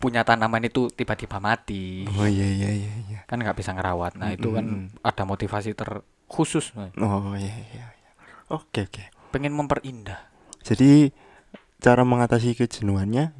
[0.00, 2.08] punya tanaman itu tiba-tiba mati.
[2.08, 6.72] oh iya iya iya iya kan nggak bisa ngerawat nah itu kan ada motivasi terkhusus
[6.96, 8.10] oh iya iya iya.
[8.48, 10.32] oke oke pengen memperindah
[10.64, 11.12] Jadi
[11.76, 13.36] cara mengatasi kejenuhannya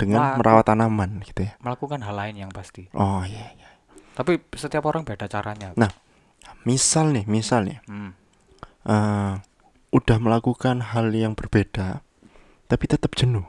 [0.00, 0.36] dengan Wah.
[0.40, 1.52] merawat tanaman gitu ya.
[1.60, 3.68] melakukan hal lain yang pasti Oh iya iya.
[4.16, 5.92] tapi setiap orang beda caranya Nah.
[6.64, 8.12] Misal nih, misal nih, Hmm.
[8.84, 9.34] eh,
[9.90, 12.02] udah melakukan hal yang berbeda,
[12.66, 13.46] tapi tetap jenuh.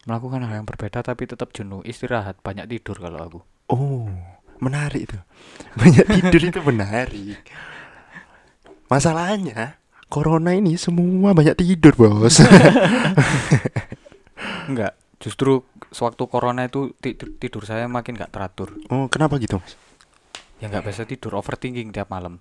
[0.00, 3.38] melakukan hal yang berbeda tapi tetap jenuh istirahat banyak tidur kalau aku
[3.68, 4.08] Oh,
[4.58, 5.22] menarik tuh.
[5.78, 7.38] Banyak tidur itu menarik.
[8.88, 12.42] Masalahnya, corona ini semua banyak tidur bos.
[14.66, 19.76] enggak justru sewaktu corona itu ti- tidur saya makin nggak teratur oh, kenapa gitu mas?
[20.60, 22.38] Ya nggak bisa tidur overthinking tiap malam.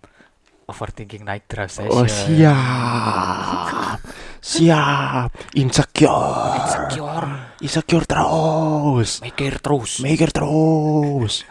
[0.69, 1.89] Overthinking night drive session.
[1.89, 3.97] Oh siap,
[4.37, 7.29] siap, insecure, insecure.
[7.57, 9.25] Insecure terus.
[9.25, 9.91] mikir terus.
[10.05, 11.41] Mikir terus.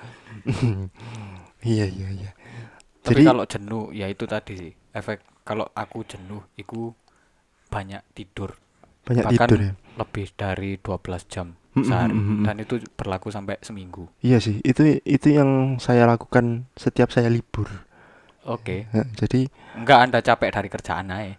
[1.67, 2.31] Iya iya iya.
[3.03, 4.73] Tapi jadi kalau jenuh ya itu tadi sih.
[4.95, 6.95] Efek kalau aku jenuh itu
[7.67, 8.55] banyak tidur.
[9.03, 9.73] Banyak Bahkan tidur ya.
[9.99, 12.45] lebih dari 12 jam sehari mm, mm, mm.
[12.49, 14.09] dan itu berlaku sampai seminggu.
[14.25, 17.69] Iya sih, itu itu yang saya lakukan setiap saya libur.
[18.49, 18.89] Oke.
[18.97, 19.47] Nah, jadi
[19.77, 21.37] Enggak Anda capek dari kerjaan aja.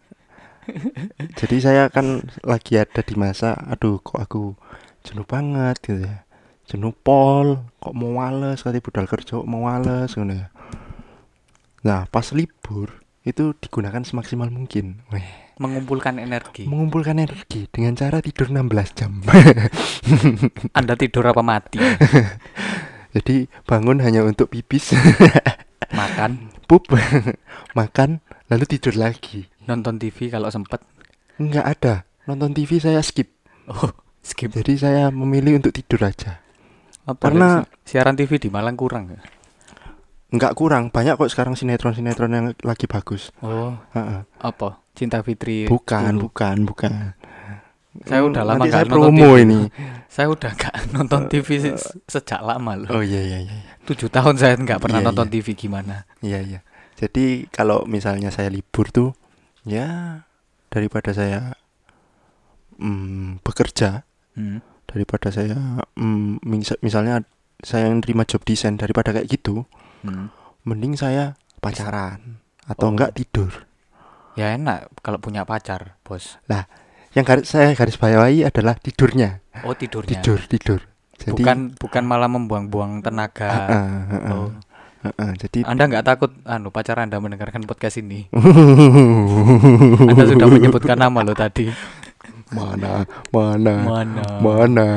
[1.42, 4.54] jadi saya kan lagi ada di masa aduh kok aku
[5.02, 6.24] jenuh banget gitu ya.
[6.70, 10.54] Jenuh pol, kok mau males kali budal kerja mau males gitu ya.
[11.82, 15.02] Nah, pas libur itu digunakan semaksimal mungkin.
[15.10, 15.26] Weh,
[15.60, 16.64] Mengumpulkan energi.
[16.64, 19.12] mengumpulkan energi dengan cara tidur 16 jam.
[20.78, 21.84] Anda tidur apa mati?
[23.16, 24.96] Jadi bangun hanya untuk pipis,
[26.00, 26.86] Makan, pup,
[27.74, 29.50] makan, lalu tidur lagi.
[29.66, 30.80] nonton TV kalau sempet.
[31.36, 31.94] Enggak ada.
[32.24, 33.28] Nonton TV saya skip.
[33.66, 33.90] Oh,
[34.22, 34.54] skip.
[34.54, 36.40] Jadi saya memilih untuk tidur aja.
[37.04, 39.20] Apa Karena- si- siaran TV di Malang kurang ya?
[40.30, 43.34] Enggak kurang, banyak kok sekarang sinetron-sinetron yang lagi bagus.
[43.42, 44.22] Oh, Heeh.
[44.38, 44.78] apa?
[45.00, 45.64] Cinta Fitri.
[45.66, 46.28] Bukan, dulu.
[46.28, 46.92] bukan, bukan.
[48.04, 49.42] Saya udah lama nanti nggak saya nonton promo TV.
[49.42, 49.60] ini.
[50.06, 52.90] Saya udah gak nonton TV se- sejak lama loh.
[52.92, 53.56] Oh iya iya iya.
[53.84, 55.34] Tujuh tahun saya nggak pernah Iya, nonton iya.
[55.34, 55.96] TV gimana.
[56.20, 56.60] Iya iya.
[56.96, 59.16] Jadi kalau misalnya saya libur tuh
[59.64, 60.20] ya
[60.68, 61.56] daripada saya
[62.78, 64.60] mm, bekerja, Hmm.
[64.86, 65.58] daripada saya
[65.94, 67.24] mm, mis- misalnya
[67.60, 69.68] saya yang terima job desain daripada kayak gitu,
[70.02, 70.32] Hmm.
[70.64, 72.92] mending saya pacaran atau Oh.
[72.94, 73.52] enggak tidur.
[74.34, 76.38] Ya enak kalau punya pacar, bos.
[77.12, 79.42] Yang garis, saya garis bawahi adalah tidurnya.
[79.66, 80.22] Oh tidurnya.
[80.22, 80.80] Tidur, tidur.
[81.20, 83.50] Jadi Bukan bukan malah membuang-buang tenaga.
[83.50, 84.50] Ah, ah, ah, Oh.
[85.04, 85.32] ah, ah.
[85.36, 88.30] jadi Anda nggak takut anu pacar Anda mendengarkan podcast ini?
[90.08, 91.68] Anda sudah menyebutkan nama lo tadi.
[92.50, 94.24] mana mana Mana?
[94.42, 94.88] mana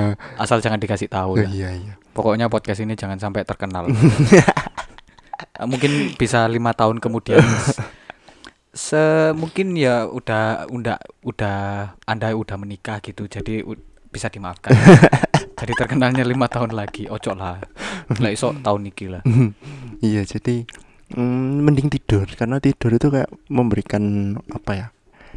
[0.40, 1.44] Asal jangan dikasih tahu ya.
[1.52, 3.88] iya iya Pokoknya podcast ini jangan sampai terkenal.
[5.70, 7.40] Mungkin bisa lima tahun kemudian
[8.72, 8.96] se
[9.32, 11.58] mungkin ya udah udah udah
[12.02, 13.76] Anda udah menikah gitu jadi u-
[14.08, 14.72] bisa dimaafkan.
[15.60, 17.06] jadi terkenalnya lima tahun lagi.
[17.06, 17.60] Ojo lah.
[18.12, 19.22] Lah iso tahun iki lah.
[20.00, 20.64] iya jadi
[21.12, 24.02] mm, mending tidur karena tidur itu kayak memberikan
[24.48, 24.86] apa ya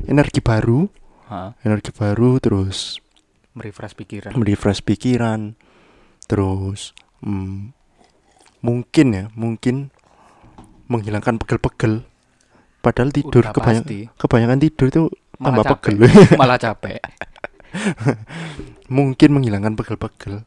[0.04, 0.88] energi baru
[1.26, 3.02] Ha, energi baru terus
[3.54, 4.38] merefresh pikiran.
[4.38, 5.58] merefresh pikiran
[6.26, 7.74] terus mm,
[8.62, 9.90] mungkin ya mungkin
[10.86, 12.06] menghilangkan pegel-pegel
[12.86, 13.82] padahal tidur Udah kebanyakan
[14.54, 14.64] pasti.
[14.64, 15.02] tidur itu
[15.36, 15.82] Malah tambah capek.
[15.82, 15.98] pegel
[16.40, 17.00] Malah capek.
[18.88, 20.46] mungkin menghilangkan pegel-pegel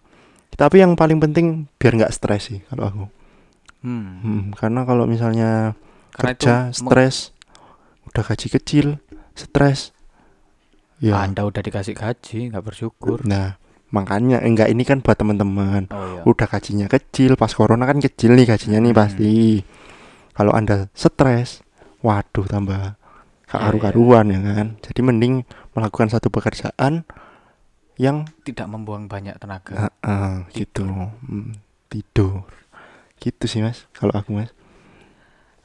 [0.55, 3.05] tapi yang paling penting biar nggak stres sih kalau aku
[3.79, 4.19] Hmm.
[4.19, 5.79] Hmm, karena kalau misalnya
[6.11, 7.31] Karena kerja stres
[8.05, 8.87] udah gaji kecil
[9.33, 9.95] stres
[10.99, 13.23] ya Anda udah dikasih gaji, nggak bersyukur.
[13.23, 13.55] nah
[13.89, 16.23] makanya enggak ini kan buat teman-teman Oh iya.
[16.27, 18.99] udah gajinya kecil pas corona kan kecil nih gajinya nih Hmm.
[18.99, 19.33] pasti
[20.35, 21.63] kalau anda stres
[22.05, 22.95] waduh tambah
[23.49, 24.69] karu-karuan ya kan?
[24.85, 25.43] Jadi mending
[25.73, 27.03] melakukan satu pekerjaan
[27.99, 29.91] yang Tidak membuang banyak tenaga.
[29.91, 30.87] ah, ah, gitu.
[30.87, 31.59] Hmm,
[31.91, 32.47] tidur.
[33.19, 34.51] Gitu sih mas kalau aku mas.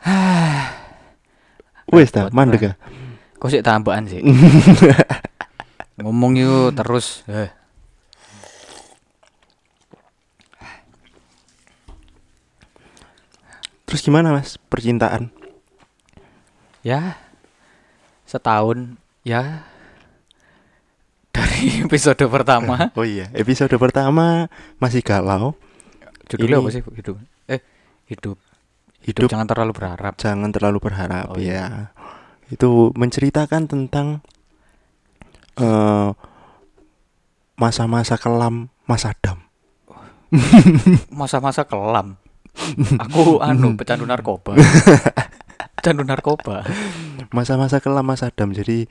[1.94, 2.74] Wes dah mandek ya?
[3.38, 4.24] Kok sih tambahan sih?
[6.02, 7.22] Ngomong yuk terus.
[7.30, 7.52] Eh.
[13.94, 15.30] terus gimana mas percintaan
[16.84, 17.18] Ya.
[18.28, 19.64] Setahun ya.
[21.34, 22.88] Dari episode pertama.
[23.00, 24.46] oh iya episode pertama
[24.78, 25.58] masih galau
[26.30, 26.84] Judulnya Ini- apa sih?
[26.86, 27.16] Hidup.
[27.50, 27.60] Eh,
[28.08, 28.38] hidup.
[29.04, 30.16] Hidup, hidup jangan terlalu berharap.
[30.16, 31.52] jangan terlalu berharap Oh, iya.
[31.52, 31.68] ya
[32.48, 34.24] itu menceritakan tentang
[35.60, 36.10] eh
[37.60, 39.44] masa-masa kelam Mas Adam
[41.20, 42.16] Masa-masa kelam.
[42.98, 44.56] Aku anu pecandu narkoba.
[45.84, 46.64] Pecandu narkoba.
[47.30, 48.88] masa-masa kelam Mas Adam jadi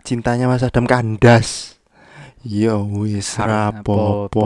[0.00, 1.80] cintanya Mas Adam kandas
[2.42, 4.44] ya wis rapopo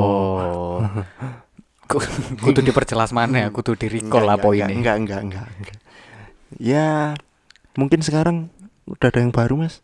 [1.83, 2.05] Ku-
[2.39, 4.73] Kudu diperjelas mana ya, kudu di recall apa enggak, ini.
[4.79, 5.79] enggak enggak enggak enggak
[6.55, 7.17] ya
[7.75, 8.53] mungkin sekarang
[8.87, 9.83] udah ada yang baru Mas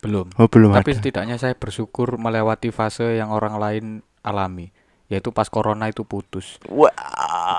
[0.00, 0.32] Belum.
[0.32, 3.84] oh belum Tapi ada setidaknya saya bersyukur melewati fase yang orang lain
[4.18, 4.74] alami,
[5.06, 6.58] yaitu pas corona itu putus.
[6.66, 6.90] Wah,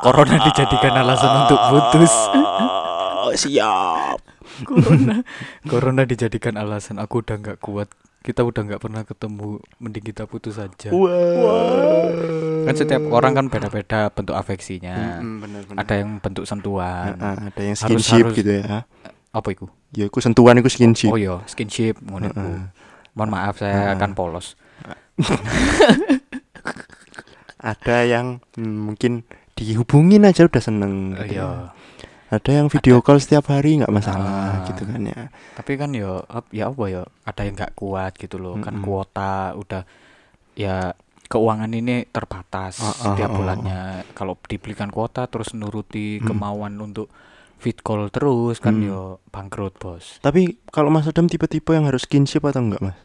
[0.02, 2.12] Corona dijadikan alasan untuk putus.
[3.34, 4.20] siap
[4.68, 5.24] corona,
[5.72, 7.88] corona dijadikan alasan aku udah nggak kuat.
[8.24, 10.96] Kita udah nggak pernah ketemu, mending kita putus saja.
[10.96, 12.08] Wah.
[12.64, 15.20] Kan setiap orang kan beda-beda bentuk afeksinya.
[15.20, 15.80] Mm, bener, bener.
[15.84, 17.20] Ada yang bentuk sentuhan.
[17.20, 18.88] Ah, ada yang skinship harus- gitu ya.
[19.36, 19.68] Apa itu?
[19.92, 21.12] Ya, aku sentuhan aku skinship.
[21.12, 22.16] Oh iya, skinship iku.
[22.32, 22.72] Heeh.
[23.12, 23.96] Mohon maaf saya Heeh.
[24.00, 24.56] akan polos.
[27.60, 31.16] Ada yang mm, mungkin dihubungin aja udah seneng.
[31.16, 31.76] Oh gitu iya.
[32.34, 32.38] Ya.
[32.38, 34.66] ada yang video call setiap hari nggak masalah Ah.
[34.66, 38.36] gitu kan ya Tapi kan yo ap- ya apa ya ada yang nggak kuat gitu
[38.36, 38.84] loh kan Mm-mm.
[38.84, 39.86] kuota udah
[40.52, 40.92] ya
[41.26, 43.82] keuangan ini terbatas Ah, ah, setiap ah, bulannya.
[44.12, 46.28] Kalau dibelikan kuota terus nuruti Hmm.
[46.28, 47.10] kemauan untuk
[47.58, 48.86] fit call terus kan Hmm.
[48.86, 50.20] yo bangkrut bos.
[50.20, 52.98] tapi kalau Mas Adam tipe-tipe yang harus skinship atau enggak Mas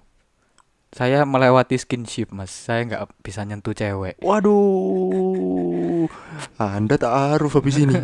[0.88, 2.48] Saya melewati skinship mas.
[2.48, 4.16] Saya nggak bisa nyentuh cewek.
[4.18, 5.77] waduh
[6.56, 7.94] anda taruh habis ini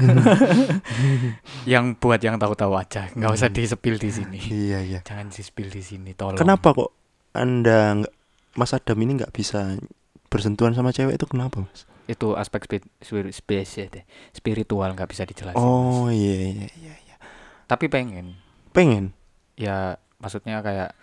[1.64, 3.08] Yang buat yang tahu-tahu aja.
[3.10, 3.56] Nggak usah Hmm.
[3.56, 4.38] di spill di sini.
[4.46, 6.10] iya iya Jangan di spill di sini.
[6.12, 6.36] Tolong.
[6.36, 6.90] kenapa kok
[7.32, 8.14] anda nggak
[8.54, 9.74] Mas Adam ini nggak bisa
[10.26, 14.04] bersentuhan sama cewek itu kenapa Mas Itu aspek spi- spir- spesies deh.
[14.30, 15.54] spiritual nggak bisa dijelasin.
[15.54, 15.64] Mas.
[15.64, 17.16] oh iya iya iya iya.
[17.64, 18.38] Tapi pengen.
[18.70, 19.14] pengen
[19.54, 20.98] ya maksudnya kayak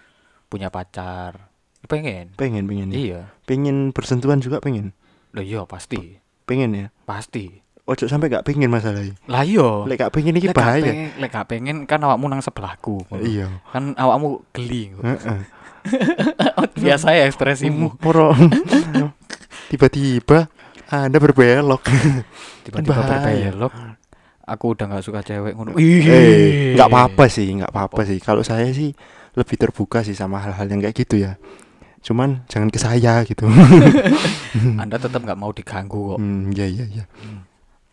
[0.45, 1.47] punya pacar
[1.82, 2.97] pengen pengen pengen ya.
[2.97, 4.91] iya pengen bersentuhan juga pengen
[5.32, 6.20] loh iya pasti
[6.52, 6.88] pengen ya?
[7.08, 7.64] Pasti.
[7.88, 9.16] Ojo sampai gak pengen masalahnya.
[9.32, 9.88] Lah iya.
[9.88, 11.12] Lek gak pengen ini bahaya.
[11.16, 13.08] lek gak pengen kan awakmu nang sebelahku.
[13.16, 13.64] Iya.
[13.72, 14.91] Kan awakmu geli.
[16.84, 17.95] Biasa ya ekspresimu.
[17.97, 18.36] Poro.
[19.72, 20.52] Tiba-tiba
[20.91, 21.88] anda berbelok.
[22.68, 23.74] Tiba-tiba berbelok.
[24.45, 25.80] Aku udah nggak suka cewek ngono.
[25.80, 28.20] Eh nggak apa-apa sih nggak apa-apa sih.
[28.20, 28.91] Kalau saya sih
[29.32, 31.39] lebih terbuka sih sama hal-hal yang kayak gitu ya
[32.02, 33.45] cuman jangan ke saya gitu.
[34.82, 36.20] Anda tetap nggak mau diganggu kok.
[36.20, 37.06] Hmm ya ya ya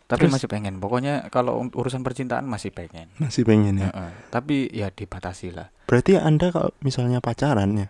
[0.09, 0.81] tapi Terus- masih pengen.
[0.81, 3.13] Pokoknya kalau urusan percintaan masih pengen.
[3.21, 3.93] Masih pengen ya?
[3.93, 4.11] Heeh.
[4.33, 5.69] tapi ya dibatasi lah.
[5.85, 7.89] Berarti anda kalau misalnya pacaran ya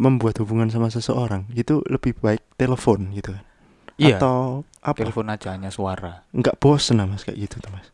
[0.00, 3.44] membuat hubungan sama seseorang itu lebih baik telepon gitu kan?
[4.00, 4.16] Iya.
[4.16, 4.96] Atau apa?
[4.96, 6.24] Telepon aja hanya suara.
[6.32, 7.92] Nggak bosen mas kayak gitu tuh mas.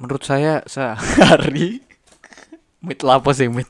[0.00, 1.84] Menurut saya sehari
[2.86, 3.68] mit lapo sih mit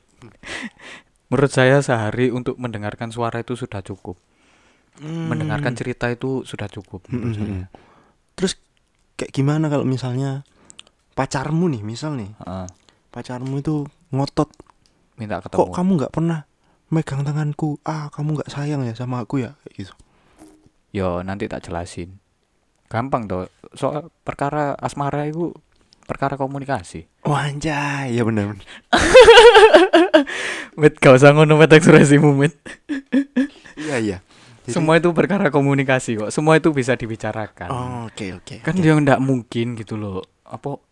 [1.26, 4.14] menurut saya sehari untuk mendengarkan suara itu sudah cukup.
[4.96, 7.52] Mendengarkan cerita itu sudah cukup Hmm, menurut hmm, saya.
[7.52, 7.66] hmm.
[8.32, 8.52] terus
[9.14, 10.40] kayak gimana kalau misalnya
[11.12, 12.68] pacarmu nih misal nih Heeh.
[13.10, 14.48] pacarmu itu ngotot
[15.14, 15.56] minta ketemu.
[15.58, 16.44] kok kamu nggak pernah
[16.88, 17.76] megang tanganku?
[17.82, 19.52] Ah kamu nggak sayang ya sama aku ya?
[19.62, 19.92] Kayak gitu.
[20.92, 22.16] Yo nanti tak jelasin.
[22.86, 23.52] Gampang toh.
[23.72, 25.52] Soal perkara asmara itu
[26.04, 27.04] perkara komunikasi.
[27.24, 28.12] Oh anjay.
[28.12, 28.56] Ya benar.
[30.80, 32.54] mit gak usah ngono met ekspresimu mit.
[33.76, 34.18] Iya iya.
[34.64, 36.30] Jadi- semua itu perkara komunikasi kok.
[36.30, 37.68] Semua itu bisa dibicarakan.
[37.70, 38.82] Oh, oke oke kan oke.
[38.82, 40.26] dia ndak mungkin gitu loh.
[40.42, 40.82] Apa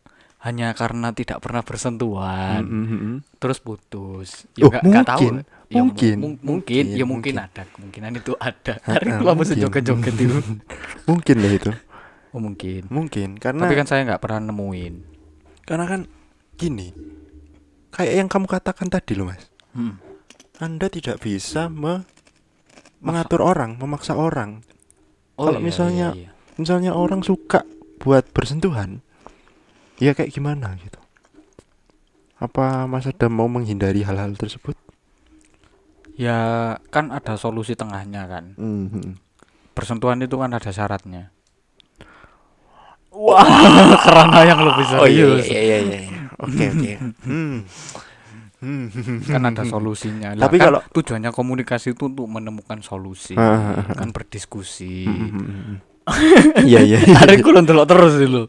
[0.40, 2.62] hanya karena tidak pernah bersentuhan.
[2.62, 3.18] Mm, mm, mm, mm.
[3.38, 4.44] terus putus.
[4.60, 5.20] Oh, nggak- nggak tahu.
[5.24, 5.34] Mungkin.
[5.64, 6.16] Ya, mu- Mungkin.
[6.20, 6.84] mu- mungkin.
[6.86, 7.62] Ya Mungkin, mungkin ada.
[7.66, 8.74] Kemungkinan itu ada.
[8.78, 9.56] Ha, hari ha, itu apa mungkin.
[9.58, 10.36] joget-joget itu?
[11.10, 11.70] Mungkin lah itu.
[12.30, 12.82] Oh mungkin.
[12.90, 14.94] Mungkin karena tapi kan saya nggak pernah nemuin.
[15.64, 16.00] Karena kan
[16.54, 16.94] gini
[17.94, 19.46] kayak yang kamu katakan tadi loh mas.
[19.70, 19.98] Hmm.
[20.56, 22.06] anda tidak bisa me-
[22.98, 24.62] mengatur orang memaksa orang.
[25.34, 26.30] Kalau iya, misalnya- iya, iya.
[26.54, 27.66] misalnya orang suka
[27.98, 29.02] buat bersentuhan
[29.96, 30.98] ya kayak gimana gitu?
[32.36, 34.74] Apa Mas Adam mau menghindari hal-hal tersebut?
[36.14, 36.38] Ya
[36.88, 38.54] kan ada solusi tengahnya kan.
[38.54, 39.18] Mhm.
[39.74, 41.34] bersentuhan itu kan ada syaratnya.
[43.10, 43.42] Wah
[44.06, 45.46] karena yang lebih oh iya serius.
[45.46, 46.42] iya iya iya iya.
[46.42, 47.56] oke oke Hmm.
[48.56, 48.88] Hmm.
[49.20, 53.84] kan ada solusinya Lah, Tapi kan kalau- tujuannya komunikasi itu untuk menemukan solusi Ah, ah,
[53.84, 53.94] ah.
[53.94, 55.84] kan berdiskusi Mhm.
[56.64, 58.48] iya iya hari ku ndelok terus dulu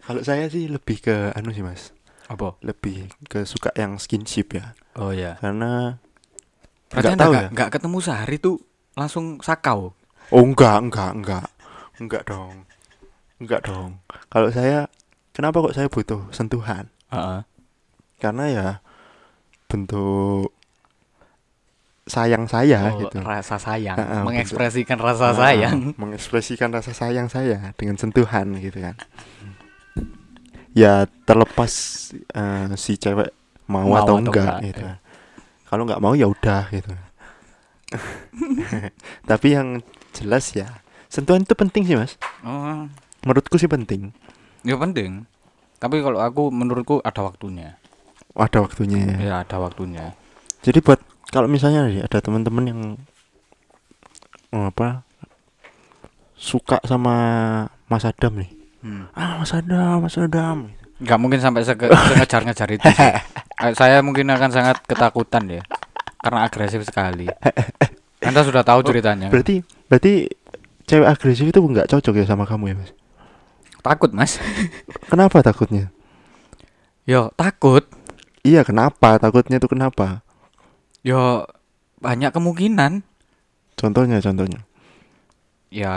[0.00, 1.92] kalau saya sih lebih ke anu sih mas
[2.26, 5.96] apa lebih ke suka yang skinship ya oh ya karena
[6.88, 7.46] berarti Nggak tahu ya.
[7.50, 8.56] nggak ketemu sehari tuh
[8.94, 9.92] langsung sakau
[10.28, 11.44] oh enggak enggak enggak
[11.98, 12.64] enggak dong
[13.38, 13.96] enggak dong
[14.26, 14.88] kalau saya
[15.30, 16.88] kenapa kok saya butuh sentuhan?
[17.08, 17.42] Heeh.
[18.16, 18.68] karena ya
[19.64, 20.52] bentuk
[22.04, 23.18] sayang saya Oh, gitu.
[23.22, 23.94] rasa sayang.
[23.94, 25.94] Ah, ah, mengekspresikan rasa Ah, sayang.
[25.96, 28.94] mengekspresikan rasa sayang saya dengan sentuhan gitu kan.
[30.70, 31.72] Ya terlepas
[32.12, 33.30] eh, si cewek
[33.66, 34.82] mau, Mau atau atau enggak enggak, gitu.
[34.84, 34.94] ya.
[35.64, 36.90] kalau nggak mau ya udah gitu.
[39.30, 42.14] Tapi yang jelas ya sentuhan itu penting sih mas.
[42.42, 42.86] Oh.
[43.22, 44.12] Menurutku sih penting
[44.64, 45.24] ya penting.
[45.80, 47.80] Tapi kalau aku menurutku ada waktunya.
[48.36, 49.16] Ada waktunya ya.
[49.16, 50.12] ya ada waktunya.
[50.60, 51.00] Jadi buat
[51.32, 52.80] kalau misalnya ada teman-teman yang
[54.52, 55.08] oh, apa
[56.36, 57.14] suka sama
[57.88, 58.50] Mas Adam nih.
[58.80, 59.04] Hmm.
[59.16, 60.72] ah Mas Adam Mas Adam.
[61.00, 63.12] Nggak mungkin sampai sengejar-ngejar itu sih.
[63.60, 65.60] Eh, saya mungkin akan sangat ketakutan ya
[66.24, 67.28] karena agresif sekali.
[68.24, 69.28] Anda sudah tahu ceritanya.
[69.28, 70.32] Berarti berarti
[70.88, 72.90] cewek agresif itu nggak cocok ya sama kamu ya Mas
[73.82, 74.38] takut mas
[75.08, 75.92] kenapa takutnya
[77.08, 77.84] yo takut
[78.44, 80.22] iya kenapa takutnya itu kenapa
[81.04, 81.48] yo
[82.00, 83.02] banyak kemungkinan
[83.76, 84.64] contohnya contohnya
[85.72, 85.94] ya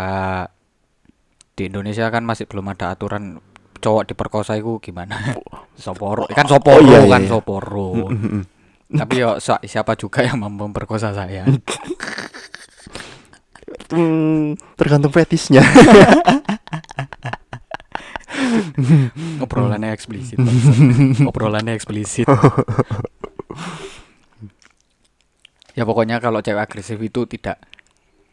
[1.53, 3.38] di Indonesia kan masih belum ada aturan
[3.84, 5.36] cowok diperkosa itu gimana?
[5.84, 7.29] soporo kan soporo Oh, iya, iya, kan iya.
[7.29, 7.89] soporo.
[8.09, 8.41] Mm-mm.
[8.93, 11.45] Tapi yo siapa juga yang mau memperkosa saya?
[13.93, 15.61] Hmm, tergantung fetisnya.
[19.43, 20.38] Obrolannya eksplisit.
[21.21, 22.27] Obrolannya eksplisit.
[25.73, 27.57] ya pokoknya kalau cewek agresif itu tidak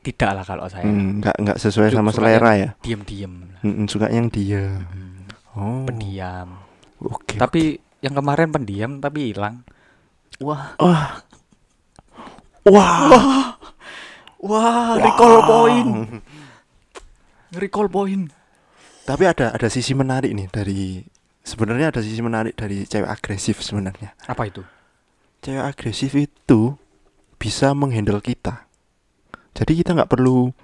[0.00, 0.84] tidak lah kalau saya.
[0.84, 2.68] Hmm, nggak nggak sesuai Su- sama selera ya.
[2.80, 3.60] Diem-diem.
[3.60, 4.80] Mm-mm, suka yang dia.
[4.84, 5.08] Hmm,
[5.50, 5.82] Oh.
[5.82, 6.62] Pendiam.
[7.02, 7.34] Oke.
[7.34, 9.66] Tapi yang kemarin pendiam tapi hilang.
[10.38, 11.20] Wah, Wah.
[12.64, 13.58] Wah.
[14.38, 15.90] wah, recall point.
[17.50, 18.30] Recall point.
[19.10, 21.02] Tapi ada ada sisi menarik nih dari
[21.42, 24.14] sebenarnya ada sisi menarik dari cewek agresif sebenarnya.
[24.30, 24.62] Apa itu?
[25.42, 26.78] Cewek agresif itu
[27.42, 28.70] bisa menghandle kita.
[29.56, 30.54] Jadi kita nggak perlu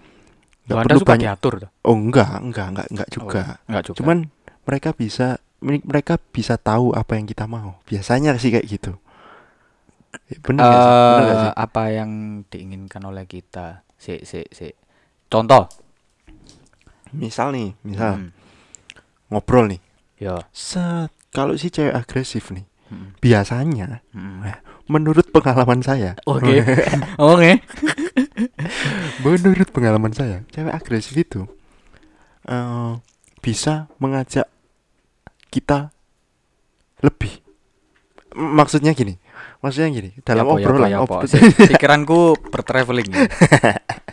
[0.71, 1.27] nggak perlu suka banyak.
[1.27, 1.55] diatur?
[1.83, 3.43] Oh enggak, enggak, enggak, enggak juga.
[3.43, 3.97] Oh, enggak juga.
[3.99, 4.19] Cuman
[4.63, 5.27] mereka bisa
[5.59, 7.83] mereka bisa tahu apa yang kita mau.
[7.91, 8.93] Biasanya sih kayak gitu.
[10.47, 10.95] Bener nggak sih?
[11.11, 11.53] Bener nggak Eh, sih?
[11.57, 12.11] apa yang
[12.47, 13.83] diinginkan oleh kita?
[13.99, 14.71] Si, si, si.
[15.27, 15.67] Contoh.
[17.17, 18.36] Misal nih, misal Hmm,
[19.29, 19.81] ngobrol nih.
[20.17, 20.41] Ya.
[20.49, 24.47] Set, kalau si cewek agresif nih, Hmm, biasanya hmm.
[24.87, 26.63] menurut pengalaman saya, Oke.
[27.19, 27.59] Oke.
[29.19, 31.51] menurut pengalaman saya, cewek agresif itu
[32.45, 32.93] eh,
[33.41, 34.47] bisa mengajak
[35.49, 35.91] kita
[37.01, 37.43] lebih.
[38.33, 39.19] M- Maksudnya gini,
[39.59, 41.17] maksudnya gini, dalam Ya ya obrolan, ya apa.
[41.17, 42.21] ob- Si- Pikiranku
[42.55, 43.11] bertraveling.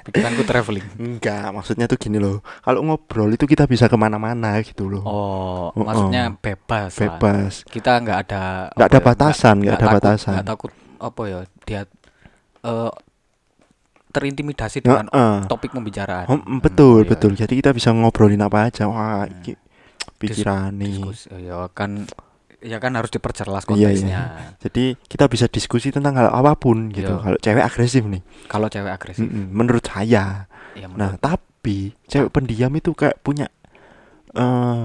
[0.03, 0.85] Pikiranku traveling.
[0.95, 2.39] enggak, maksudnya tuh gini loh.
[2.59, 6.35] Kalau ngobrol itu kita bisa ke mana-mana gitu loh, Oh, Oh, maksudnya oh.
[6.37, 6.91] bebas.
[6.91, 6.99] lah.
[6.99, 7.53] bebas.
[7.65, 10.33] Kita nggak ada Nggak ada ya, batasan, nggak ada takut- batasan.
[10.33, 11.39] nggak takut apa ya?
[11.63, 11.81] Dia
[12.61, 12.91] eh,
[14.09, 15.39] terintimidasi dengan eh.
[15.47, 16.27] topik pembicaraan.
[16.27, 17.31] Oh, betul, iya, betul.
[17.33, 18.85] Jadi kita bisa ngobrolin apa aja.
[18.85, 19.33] Wah, Hmm.
[19.33, 19.57] iki
[20.15, 21.01] pikiran nih.
[21.41, 22.05] Ya kan
[22.63, 23.75] ya kan harus diperjelas Iya, iya.
[23.91, 24.21] konteksnya.
[24.57, 27.11] Jadi kita bisa diskusi tentang hal apa pun gitu.
[27.11, 27.21] Iya.
[27.21, 30.47] Kalau cewek agresif nih, Kalau cewek agresif, Mm-mm, menurut saya.
[30.73, 33.51] ya Nah, menurut- tapi cewek pendiam itu kayak punya
[34.33, 34.83] eh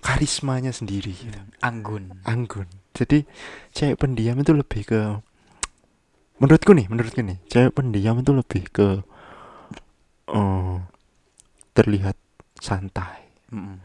[0.00, 1.38] karismanya sendiri gitu.
[1.60, 2.24] anggun.
[2.24, 2.66] Anggun.
[2.90, 3.22] Jadi
[3.70, 5.00] cewek pendiam itu lebih ke
[6.38, 8.88] menurutku nih, menurutku nih, cewek pendiam itu lebih ke
[10.28, 10.76] eh
[11.72, 12.16] terlihat
[12.56, 13.30] santai.
[13.48, 13.76] Mm-mm.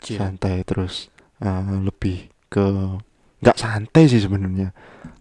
[0.00, 0.16] Chill.
[0.16, 2.98] santai terus eh, lebih ke
[3.40, 4.74] nggak santai sih sebenarnya.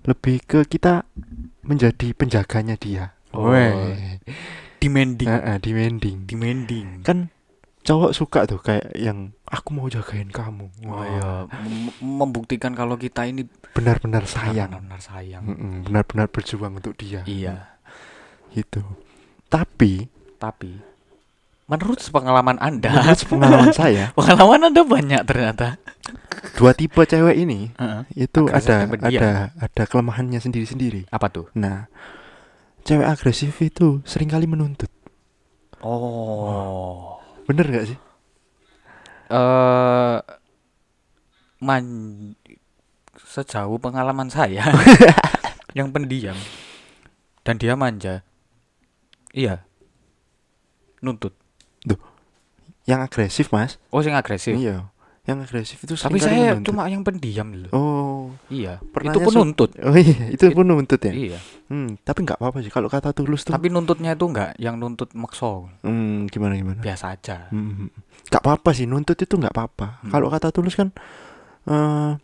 [0.03, 1.05] Lebih ke kita
[1.61, 3.13] menjadi penjaganya dia.
[3.30, 3.53] Oh.
[4.80, 6.25] Demanding, Eh, eh, demanding.
[6.25, 7.03] Demanding.
[7.03, 7.30] kan
[7.80, 10.67] cowok suka tuh kayak yang aku mau jagain kamu.
[10.84, 14.71] Oh ya, mem- membuktikan kalau kita ini benar-benar sayang.
[14.71, 15.43] Benar-benar sayang.
[15.84, 17.21] Benar-benar berjuang untuk dia.
[17.23, 17.75] Iya,
[18.51, 18.84] gitu.
[19.47, 20.07] Tapi
[20.38, 20.80] tapi
[21.70, 25.78] menurut pengalaman Anda, menurut pengalaman saya pengalaman Anda banyak ternyata.
[26.57, 28.26] dua tipe cewek ini Heeh.
[28.28, 31.47] itu Agresif ada ada ada kelemahannya sendiri-sendiri Apa tuh?
[31.53, 31.88] Nah,
[32.84, 34.89] cewek agresif itu sering kali menuntut.
[35.80, 37.20] Oh.
[37.47, 37.97] Bener gak sih?
[39.30, 40.17] Eh
[41.59, 41.84] man
[43.20, 44.63] sejauh pengalaman saya
[45.78, 46.36] yang pendiam
[47.43, 48.24] dan dia manja.
[49.32, 49.63] Iya.
[50.99, 51.38] Nuntut.
[52.89, 53.77] Yang agresif, Mas.
[53.87, 54.51] Oh, sing agresif.
[54.51, 54.89] Iya.
[55.23, 56.65] Yang agresif itu Tapi saya menuntut.
[56.65, 57.69] cuma yang pendiam loh.
[57.69, 58.81] Oh, Iya.
[58.83, 59.69] pernahnya itu pun nuntut.
[59.77, 61.13] oh iya, itu pun nuntut ya.
[61.13, 61.37] Iya.
[61.69, 63.53] Hmm, tapi nggak apa-apa sih kalau kata tulus tuh.
[63.53, 66.81] Tapi nuntutnya itu enggak yang nuntut makso, Hmm, gimana gimana?
[66.81, 67.45] biasa aja.
[67.49, 67.93] Hmm,
[68.25, 70.01] nggak apa-apa sih nuntut itu nggak apa-apa.
[70.01, 70.09] Hmm.
[70.09, 70.89] Kalau kata tulus kan
[71.67, 72.17] eh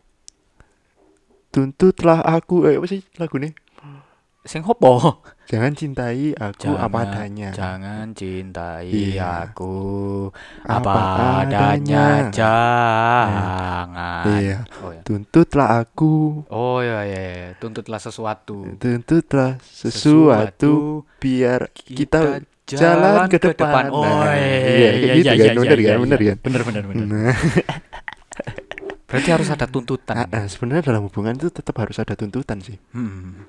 [1.52, 3.54] tuntutlah aku eh apa sih lagu nih?
[4.46, 4.94] Sing hopo?
[5.52, 7.50] Jangan cintai aku apa Jangan- adanya.
[7.52, 9.46] Jangan cintai Iya.
[9.46, 9.74] aku
[10.64, 11.58] Apa apa, adanya.
[11.78, 12.06] adanya.
[12.30, 14.24] Jangan.
[14.32, 14.58] Iya.
[14.80, 15.02] Oh ya.
[15.02, 16.14] Tuntutlah aku,
[16.48, 17.48] Oh ya ya, ya.
[17.58, 18.66] tuntutlah sesuatu.
[18.76, 23.90] tuntutlah sesuatu biar kita, jalan ke depan.
[23.90, 26.38] Oh Nah, iya, iya, gitu kan, bener kan, bener kan?
[26.42, 27.06] Bener bener bener.
[27.06, 27.36] Nah,
[29.06, 30.16] Berarti harus ada tuntutan.
[30.20, 32.82] ah, ah, sebenarnya dalam hubungan itu tetap harus ada tuntutan sih.
[32.92, 33.46] Hmm.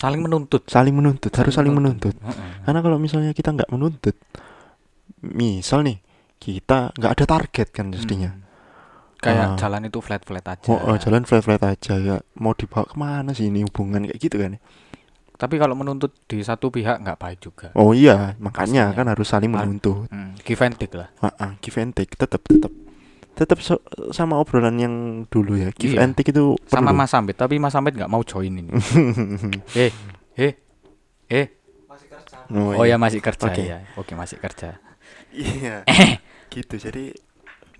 [0.00, 0.64] Saling menuntut.
[0.64, 2.16] Saling menuntut, harus saling menuntut.
[2.16, 2.64] Heeh.
[2.64, 4.16] Karena kalau misalnya kita nggak menuntut,
[5.20, 6.00] misal nih
[6.36, 8.32] kita nggak ada target kan mestinya.
[8.32, 8.48] Hmm.
[9.20, 9.56] Kayak Ah.
[9.60, 10.64] jalan itu flat flat aja.
[10.66, 12.16] Oh, oh, jalan flat flat aja ya.
[12.34, 14.56] Mau dibawa ke mana sih ini hubungan kayak gitu kan?
[15.36, 17.68] Tapi kalau menuntut di satu pihak nggak baik juga.
[17.76, 18.96] Oh iya, makanya Pastinya.
[18.96, 20.08] kan harus saling menuntut.
[20.08, 20.32] Hmm.
[20.40, 21.12] Give and take lah.
[21.20, 22.72] Ah, ah, give and take tetap tetap
[23.40, 23.80] tetap so-
[24.12, 24.94] sama obrolan yang
[25.26, 25.72] dulu ya.
[25.72, 26.04] Give Iya.
[26.04, 27.00] and take itu Sama perlu.
[27.00, 28.68] Mas Sambit, tapi Mas Sambit nggak mau join ini.
[29.80, 29.88] eh,
[30.36, 30.52] eh,
[31.26, 31.46] eh.
[32.52, 33.62] Oh ya masih kerja Oke.
[33.64, 33.78] ya.
[33.96, 34.76] Oke masih kerja.
[35.32, 35.88] Iya.
[36.52, 36.74] gitu.
[36.76, 37.14] Jadi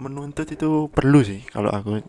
[0.00, 2.00] menuntut itu perlu sih kalau aku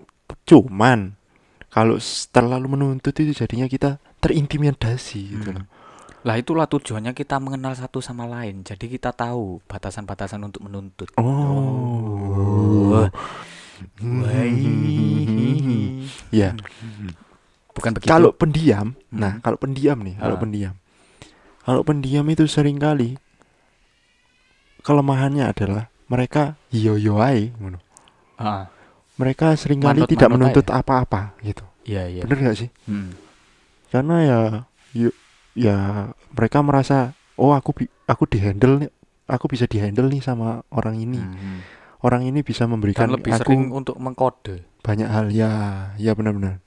[0.46, 1.20] cuman
[1.68, 2.00] kalau
[2.32, 5.58] terlalu menuntut itu jadinya kita terintimidasi gitu Hmm.
[5.60, 5.66] loh.
[6.22, 8.62] Lah itulah tujuannya kita mengenal satu sama lain.
[8.62, 11.10] Jadi kita tahu batasan-batasan untuk menuntut.
[11.18, 13.10] Oh.
[13.98, 14.54] Wai.
[16.30, 16.54] Ya,
[17.72, 18.08] Bukan begitu.
[18.08, 19.42] kalau pendiam, nah Hmm.
[19.42, 20.40] kalau pendiam nih, kalau Ah.
[20.40, 20.74] pendiam.
[21.62, 23.18] Kalau pendiam itu sering kali
[24.80, 27.80] kelemahannya adalah mereka yo yo ae ngono.
[28.36, 28.70] Ah,
[29.14, 31.62] Mereka sering kali Manut- tidak manut menuntut apa-apa gitu.
[31.84, 32.22] iya iya.
[32.22, 32.70] Bener gak sih?
[32.86, 33.14] Hmm.
[33.88, 34.38] Karena ya
[34.96, 35.10] yo,
[35.58, 38.92] ya mereka merasa oh aku aku dihandle nih,
[39.28, 41.20] aku bisa dihandle nih sama orang ini.
[41.20, 41.60] Hmm.
[42.02, 44.66] Orang ini bisa Dan memberikan lebih aku sering untuk mengkode.
[44.82, 45.52] banyak hal ya,
[46.02, 46.58] ya benar-benar.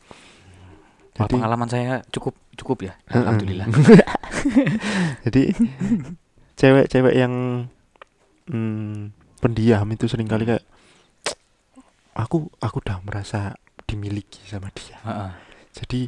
[1.19, 2.95] Wah, Jadi pengalaman saya cukup cukup ya.
[3.11, 3.67] Alhamdulillah.
[5.27, 5.51] Jadi
[6.55, 7.67] cewek-cewek yang
[8.47, 9.11] hmm,
[9.43, 10.63] pendiam itu sering kali kayak
[12.15, 13.59] aku aku udah merasa
[13.91, 15.03] dimiliki sama dia.
[15.03, 15.31] Heeh.
[15.75, 16.01] Jadi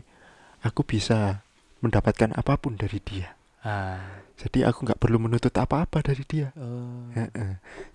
[0.62, 1.45] aku bisa
[1.80, 3.36] mendapatkan apa pun dari dia.
[3.66, 4.22] Ah.
[4.36, 6.52] Jadi aku nggak perlu menuntut apa-apa dari dia.
[6.60, 7.10] Oh.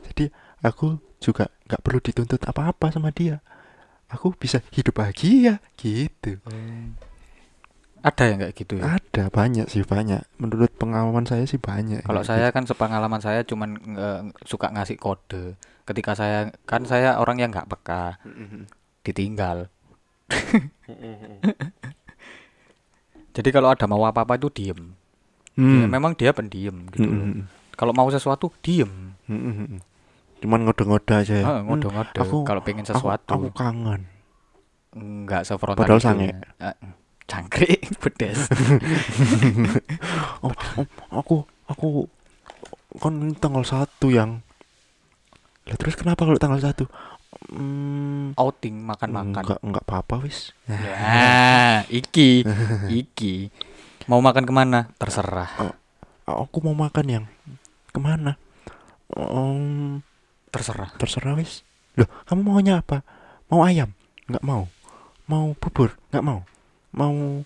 [0.04, 0.28] Jadi
[0.66, 3.40] aku juga nggak perlu dituntut apa-apa sama dia.
[4.12, 6.42] Aku bisa hidup bahagia gitu.
[6.44, 6.92] Oh.
[8.02, 8.98] Ada yang kayak gitu ya?
[8.98, 10.26] Ada banyak sih banyak.
[10.42, 12.02] Menurut pengalaman saya sih banyak.
[12.02, 15.54] Kalau saya kan sepengalaman saya cuman nge- suka ngasih kode.
[15.86, 18.66] Ketika saya kan saya orang yang nggak peka, gitu.
[19.06, 19.70] ditinggal.
[23.32, 24.94] Jadi kalau ada mau apa-apa itu diem.
[25.54, 25.82] Hmm.
[25.82, 27.04] Ya, memang dia pendiam gitu.
[27.04, 27.16] loh.
[27.18, 27.44] Mm-mm.
[27.74, 29.16] Kalau mau sesuatu diem.
[29.26, 29.80] Mm-mm.
[30.40, 31.46] Cuman ngode-ngode aja ya.
[31.46, 32.18] Ah, Hmm, ngode-ngode.
[32.18, 34.08] aku- Kalau pengen aku- sesuatu Aku, kangen.
[34.92, 36.28] nggak sefrontal Padahal sange.
[36.30, 36.36] ya.
[36.62, 36.76] Ah,
[37.24, 38.52] Cangkrik pedes.
[40.42, 41.88] Oh, oh, aku aku
[42.98, 44.44] kan tanggal satu yang
[45.64, 46.90] lah terus kenapa kalau tanggal satu
[47.50, 49.42] hmm, Outing makan-makan.
[49.42, 50.54] enggak enggak apa-apa wis.
[50.70, 52.46] Ya, iki,
[52.92, 53.50] iki.
[54.06, 54.92] Mau makan ke mana?
[55.02, 55.74] Terserah,
[56.28, 57.26] aku mau makan yang
[57.90, 58.38] ke mana?
[59.12, 60.00] Em,
[60.54, 60.94] terserah.
[60.96, 61.66] terserah wis.
[61.98, 63.04] Loh kamu maunya apa?
[63.52, 63.92] Mau ayam?
[64.30, 64.70] Nggak mau.
[65.28, 65.96] Mau bubur?
[66.12, 66.40] Nggak mau.
[66.92, 67.44] Mau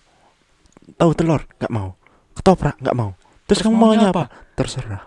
[0.98, 1.42] tahu telur?
[1.58, 1.98] Nggak mau.
[2.34, 2.78] Ketoprak?
[2.78, 3.10] Nggak mau.
[3.46, 4.26] Terus, kamu maunya apa?
[4.58, 5.06] terserah.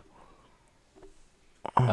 [1.76, 1.84] Oh,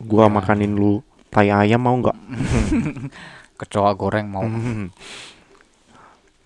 [0.00, 0.32] gua Ya.
[0.32, 2.16] makanin lu tai ayam mau nggak
[3.60, 4.42] kecoa goreng mau.
[4.42, 4.88] Hmm.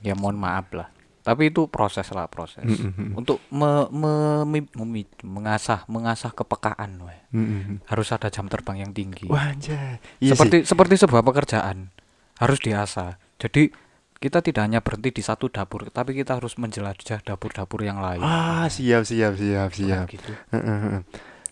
[0.02, 0.88] Ya mohon maaf lah.
[1.22, 2.66] Tapi itu proses lah proses.
[2.66, 3.14] Mm-mm.
[3.14, 6.98] Untuk me, me- mi- memi- mengasah mengasah kepekaan.
[7.30, 7.78] Mm-mm.
[7.86, 9.30] harus ada jam terbang yang tinggi.
[9.30, 10.02] Wah anjay.
[10.18, 11.94] Iya seperti seperti sebuah pekerjaan
[12.36, 13.22] harus diasah.
[13.38, 13.70] Jadi
[14.18, 18.18] kita tidak hanya berhenti di satu dapur, tapi kita harus menjelajah dapur-dapur yang lain.
[18.18, 18.26] sih.
[18.26, 20.06] Ah, siap siap siap siap.
[20.10, 20.30] Gitu.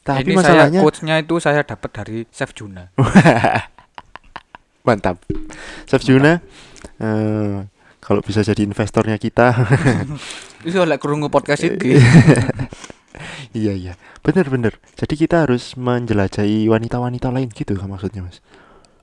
[0.00, 2.88] Tapi Ini masalahnya saya quotes-nya itu saya dapat dari Chef Juna.
[4.86, 5.20] mantap.
[5.84, 6.40] Chef Juna
[7.00, 7.58] eh,
[8.00, 9.52] kalau bisa jadi investornya kita.
[10.66, 12.00] Itu oleh kerungu podcast ini.
[13.60, 13.94] iya iya.
[14.24, 14.80] Bener bener.
[14.96, 18.40] Jadi kita harus menjelajahi wanita-wanita lain gitu maksudnya, Mas.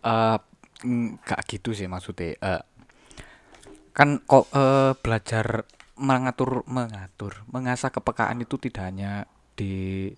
[0.02, 0.38] Eh,
[0.84, 2.36] nggak gitu sih maksudnya.
[2.42, 2.62] Eh,
[3.94, 5.66] kan kok eh, belajar
[5.98, 9.26] mengatur mengatur mengasah kepekaan itu tidak hanya
[9.58, 10.14] di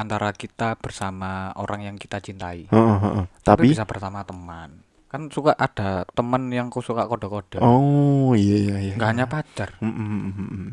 [0.00, 2.72] antara kita bersama orang yang kita cintai.
[2.72, 3.24] Heeh, heeh.
[3.44, 4.80] tapi Tapi bisa bersama teman
[5.10, 8.94] kan suka ada teman yang ku suka kode-kode oh iya iya iya.
[8.94, 10.70] nggak hanya pacar Mm, mm, mm, mm, mm.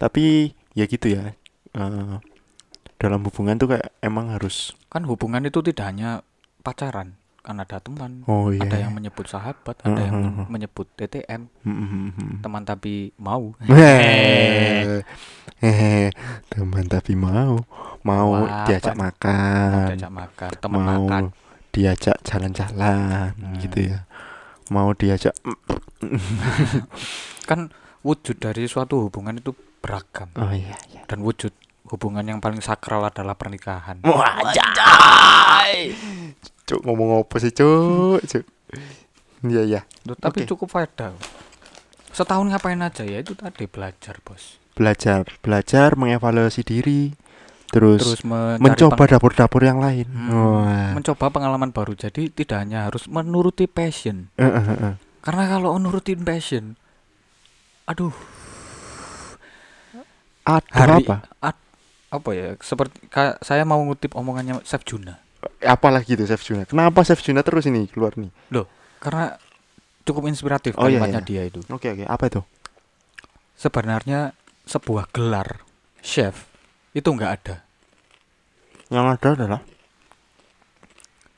[0.00, 0.24] Tapi
[0.72, 1.36] ya gitu ya.
[1.76, 2.16] eh,
[2.96, 6.24] dalam hubungan tuh kayak emang harus kan hubungan itu tidak hanya
[6.64, 8.58] pacaran kan ada teman oh iya.
[8.60, 11.46] ada yang menyebut sahabat ada yang menyebut TTM
[12.40, 13.54] teman tapi mau.
[13.60, 15.06] Hehehe.
[15.56, 16.10] Hehehe.
[16.50, 17.62] teman tapi mau.
[18.02, 21.24] Mau Wah, diajak apa- makan diajak makan teman mau makan.
[21.70, 23.54] diajak jalan-jalan Hmm.
[23.56, 23.98] gitu ya.
[24.66, 25.34] Mau diajak
[27.48, 27.70] kan
[28.02, 30.30] wujud dari suatu hubungan itu beragam.
[30.36, 31.02] Oh iya iya.
[31.06, 31.54] Dan wujud
[31.90, 34.02] hubungan yang paling sakral adalah pernikahan.
[34.02, 35.94] Wajay
[36.66, 38.20] cuk ngomong apa sih cuk?
[38.26, 38.44] Cuk.
[39.46, 39.80] Iya iya.
[40.04, 40.50] Loh, tapi Oke.
[40.50, 41.14] cukup faedah.
[42.10, 43.22] Setahun ngapain aja ya?
[43.22, 44.58] Itu tadi belajar bos.
[44.74, 45.22] Belajar.
[45.40, 47.14] Belajar mengevaluasi diri
[47.70, 48.22] terus, terus
[48.58, 50.06] mencoba dapur-dapur yang lain.
[50.10, 50.90] Hmm, Wah.
[50.98, 51.94] mencoba pengalaman baru.
[51.94, 54.34] Jadi tidak hanya harus menuruti passion.
[54.34, 54.94] Eh, eh, eh.
[55.22, 56.74] karena kalau nurutin passion
[57.86, 58.14] aduh.
[60.46, 61.26] Aduh, hari apa?
[61.42, 61.65] ad-
[62.16, 65.20] apa ya seperti ka- saya mau ngutip omongannya Chef Juna
[65.60, 68.32] apalagi tuh Chef Juna kenapa Chef Juna terus ini keluar nih
[68.98, 69.36] karena
[70.02, 71.28] cukup inspiratif Oh, iya, kalimatnya iya.
[71.28, 72.40] dia itu oke oke apa itu
[73.54, 74.32] sebenarnya
[74.64, 75.62] sebuah gelar
[76.00, 76.48] chef
[76.92, 77.56] itu nggak ada
[78.86, 79.60] Yang ada adalah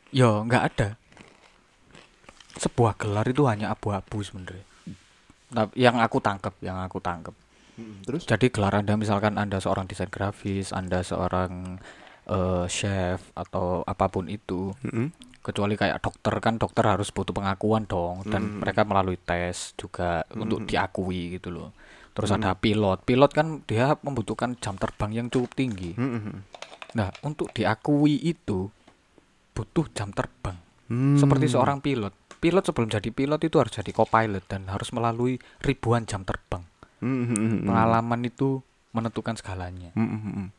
[0.08, 0.88] Yo, nggak ada.
[2.56, 4.64] Sebuah gelar itu hanya abu-abu sebenarnya.
[5.52, 7.36] Nah, yang aku tangkap, yang aku tangkap.
[8.04, 11.78] Terus Jadi gelar Anda misalkan Anda seorang desain grafis, Anda seorang
[12.28, 15.08] eh, chef atau apa pun itu, Mm-mm.
[15.40, 18.60] kecuali kayak dokter kan dokter harus butuh pengakuan dong dan Mm.
[18.60, 20.68] mereka melalui tes juga untuk Mm.
[20.68, 21.72] diakui gitu loh.
[22.12, 22.36] Terus Mm.
[22.36, 22.98] ada pilot.
[23.08, 25.96] Pilot kan dia membutuhkan jam terbang yang cukup tinggi.
[25.96, 26.44] Mm-mm.
[27.00, 28.68] Nah, untuk diakui itu
[29.56, 30.60] butuh jam terbang.
[30.92, 31.16] Hmm.
[31.16, 32.12] Seperti seorang pilot.
[32.44, 36.67] Pilot sebelum jadi pilot itu harus jadi co-pilot dan harus melalui ribuan jam terbang.
[37.02, 37.66] Mm-mm.
[37.66, 39.94] Pengalaman itu menentukan segalanya.
[39.94, 40.50] Mm-mm.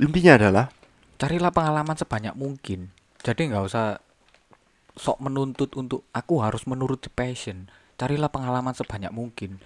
[0.00, 0.66] Intinya adalah
[1.22, 2.90] Carilah pengalaman sebanyak mungkin.
[3.22, 4.02] Jadi nggak usah
[4.98, 7.70] sok menuntut untuk aku harus menuruti passion.
[7.94, 9.62] Carilah pengalaman sebanyak mungkin.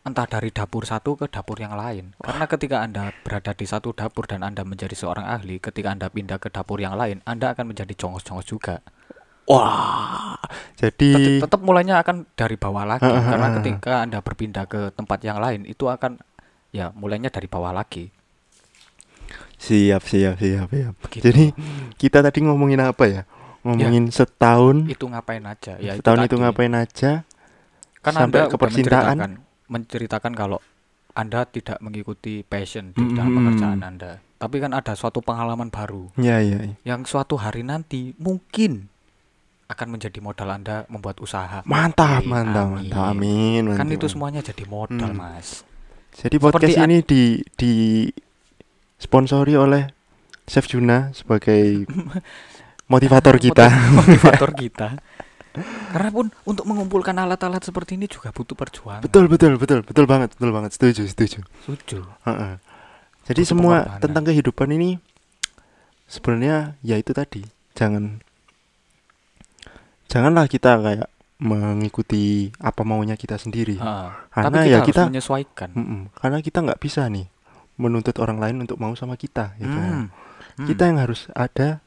[0.00, 2.16] Entah dari dapur satu ke dapur yang lain.
[2.16, 6.40] Karena ketika Anda berada di satu dapur dan Anda menjadi seorang ahli, ketika Anda pindah
[6.40, 8.80] ke dapur yang lain, Anda akan menjadi jongos-jongos juga.
[9.48, 10.36] Wah.
[10.76, 15.40] Jadi tetap mulainya akan dari bawah lagi ha, karena ketika anda berpindah ke tempat yang
[15.40, 16.20] lain itu akan
[16.74, 18.12] ya mulainya dari bawah lagi
[19.56, 20.94] siap siap siap siap.
[21.08, 21.24] Begitu.
[21.24, 21.44] Jadi
[21.96, 23.22] kita tadi ngomongin apa ya?
[23.64, 24.84] Ngomongin setahun.
[24.92, 26.42] itu ngapain aja ya setahun itu tadi.
[26.44, 27.12] ngapain aja?
[28.04, 29.16] kan sampai anda ke percintaan.
[29.16, 29.30] menceritakan
[29.72, 30.58] menceritakan kalau
[31.16, 36.44] anda tidak mengikuti passion di dalam pekerjaan anda tapi kan ada suatu pengalaman baru Ya
[36.44, 36.60] ya.
[36.60, 36.74] ya.
[36.84, 38.92] yang suatu hari nanti mungkin
[39.74, 42.74] akan menjadi modal anda membuat usaha Mantap, Amin, mantap, amin.
[42.88, 43.04] mantap.
[43.10, 43.62] Amin.
[43.68, 43.96] kan mantap.
[43.96, 45.18] itu semuanya jadi modal Hmm.
[45.18, 45.66] mas
[46.14, 47.22] Jadi podcast Seperti ini di
[47.52, 47.72] di
[48.96, 49.90] sponsori oleh
[50.44, 51.82] Chef Juna sebagai
[52.92, 53.66] motivator kita.
[53.92, 54.88] motivator kita
[55.94, 60.34] karena pun untuk mengumpulkan alat-alat seperti ini juga butuh perjuangan betul, betul, betul, betul banget,
[60.34, 60.74] betul banget.
[60.74, 61.46] Setuju, setuju.
[61.62, 62.58] setuju Heeh.
[63.24, 64.98] Jadi Butuh semua tentang kehidupan ini
[66.06, 67.46] sebenarnya ya itu tadi.
[67.72, 68.18] Jangan
[70.14, 71.08] janganlah kita kayak
[71.42, 73.74] mengikuti apa maunya kita sendiri.
[73.74, 74.08] Heeh.
[74.30, 76.00] Karena tapi kita ya harus kita menyesuaikan Mm-mm.
[76.14, 77.26] karena kita nggak bisa nih
[77.74, 79.74] menuntut orang lain untuk mau sama kita gitu.
[79.74, 80.14] Hmm.
[80.54, 80.66] Hmm.
[80.70, 81.82] Kita yang harus ada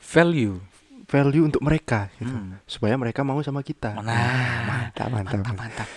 [0.00, 0.56] value
[1.04, 2.32] value untuk mereka gitu.
[2.32, 2.56] Hmm.
[2.64, 3.92] Supaya mereka mau sama kita.
[4.00, 5.36] Nah, mantap, mantap.
[5.44, 5.88] mantap mantap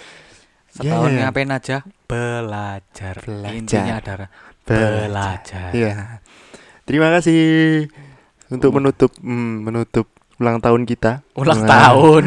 [0.72, 1.20] Ya, setahun ya.
[1.28, 3.16] ngapain aja belajar.
[3.24, 3.52] Belajar.
[3.56, 4.30] intinya adalah
[4.64, 5.96] belajar Iya.
[6.88, 7.42] Terima kasih
[8.48, 8.76] untuk Uh.
[8.80, 10.08] menutup mm, menutup
[10.42, 11.22] ulang tahun kita.
[11.38, 12.26] ulang Nah, tahun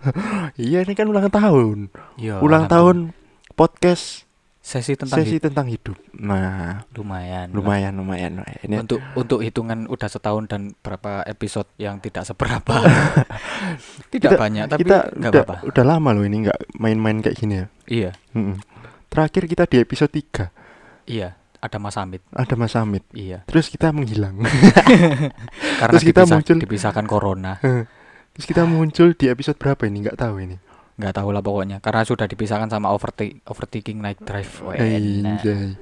[0.60, 1.88] Iya, ini kan ulang tahun.
[2.16, 3.16] Yo, ulang tahun
[3.52, 4.28] podcast
[4.60, 5.44] sesi tentang sesi hidup.
[5.46, 5.94] tentang hidup.
[6.18, 7.54] Nah, lumayan lah.
[7.54, 8.32] lumayan lumayan.
[8.42, 8.60] lumayan.
[8.60, 12.82] Ini untuk untuk hitungan udah setahun dan berapa episode yang tidak seberapa
[14.12, 17.54] tidak Kita- banyak tapi kita udah, apa-apa udah lama loh ini nggak main-main kayak gini
[17.56, 17.66] ya.
[17.86, 18.58] iya Mm-mm.
[19.06, 20.50] Terakhir kita di episode 3
[21.06, 23.02] iya ada Mas Amit ada Mas Amit.
[23.10, 24.38] iya Terus kita menghilang.
[25.78, 27.52] karena Terus kita dipisah- muncul- dipisahkan corona
[28.32, 30.02] Terus kita muncul di episode berapa ini?
[30.02, 30.56] Nggak tahu ini.
[30.96, 34.48] nggak tahu lah pokoknya karena sudah dipisahkan sama overtake overtaking night drive.
[34.64, 35.76] Anjay.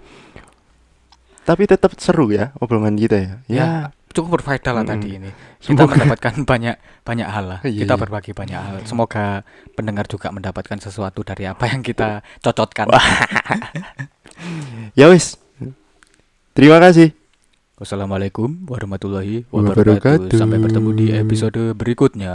[1.45, 3.32] Tapi tetap seru ya obrolan kita ya.
[3.45, 3.68] Ya, Ya,
[4.11, 4.95] cukup berfaedah lah Mm-mm.
[4.97, 5.30] tadi ini
[5.61, 8.01] kita Semoga- mendapatkan banyak banyak hal lah Iya, kita iya.
[8.01, 9.43] berbagi banyak hal semoga
[9.74, 12.91] pendengar juga mendapatkan sesuatu dari apa yang kita cocotkan
[14.95, 15.39] ya wis.
[16.55, 17.11] Terima kasih.
[17.74, 20.30] wassalamualaikum warahmatullahi Wabarakatuh.
[20.30, 22.34] wabarakatuh sampai bertemu di episode berikutnya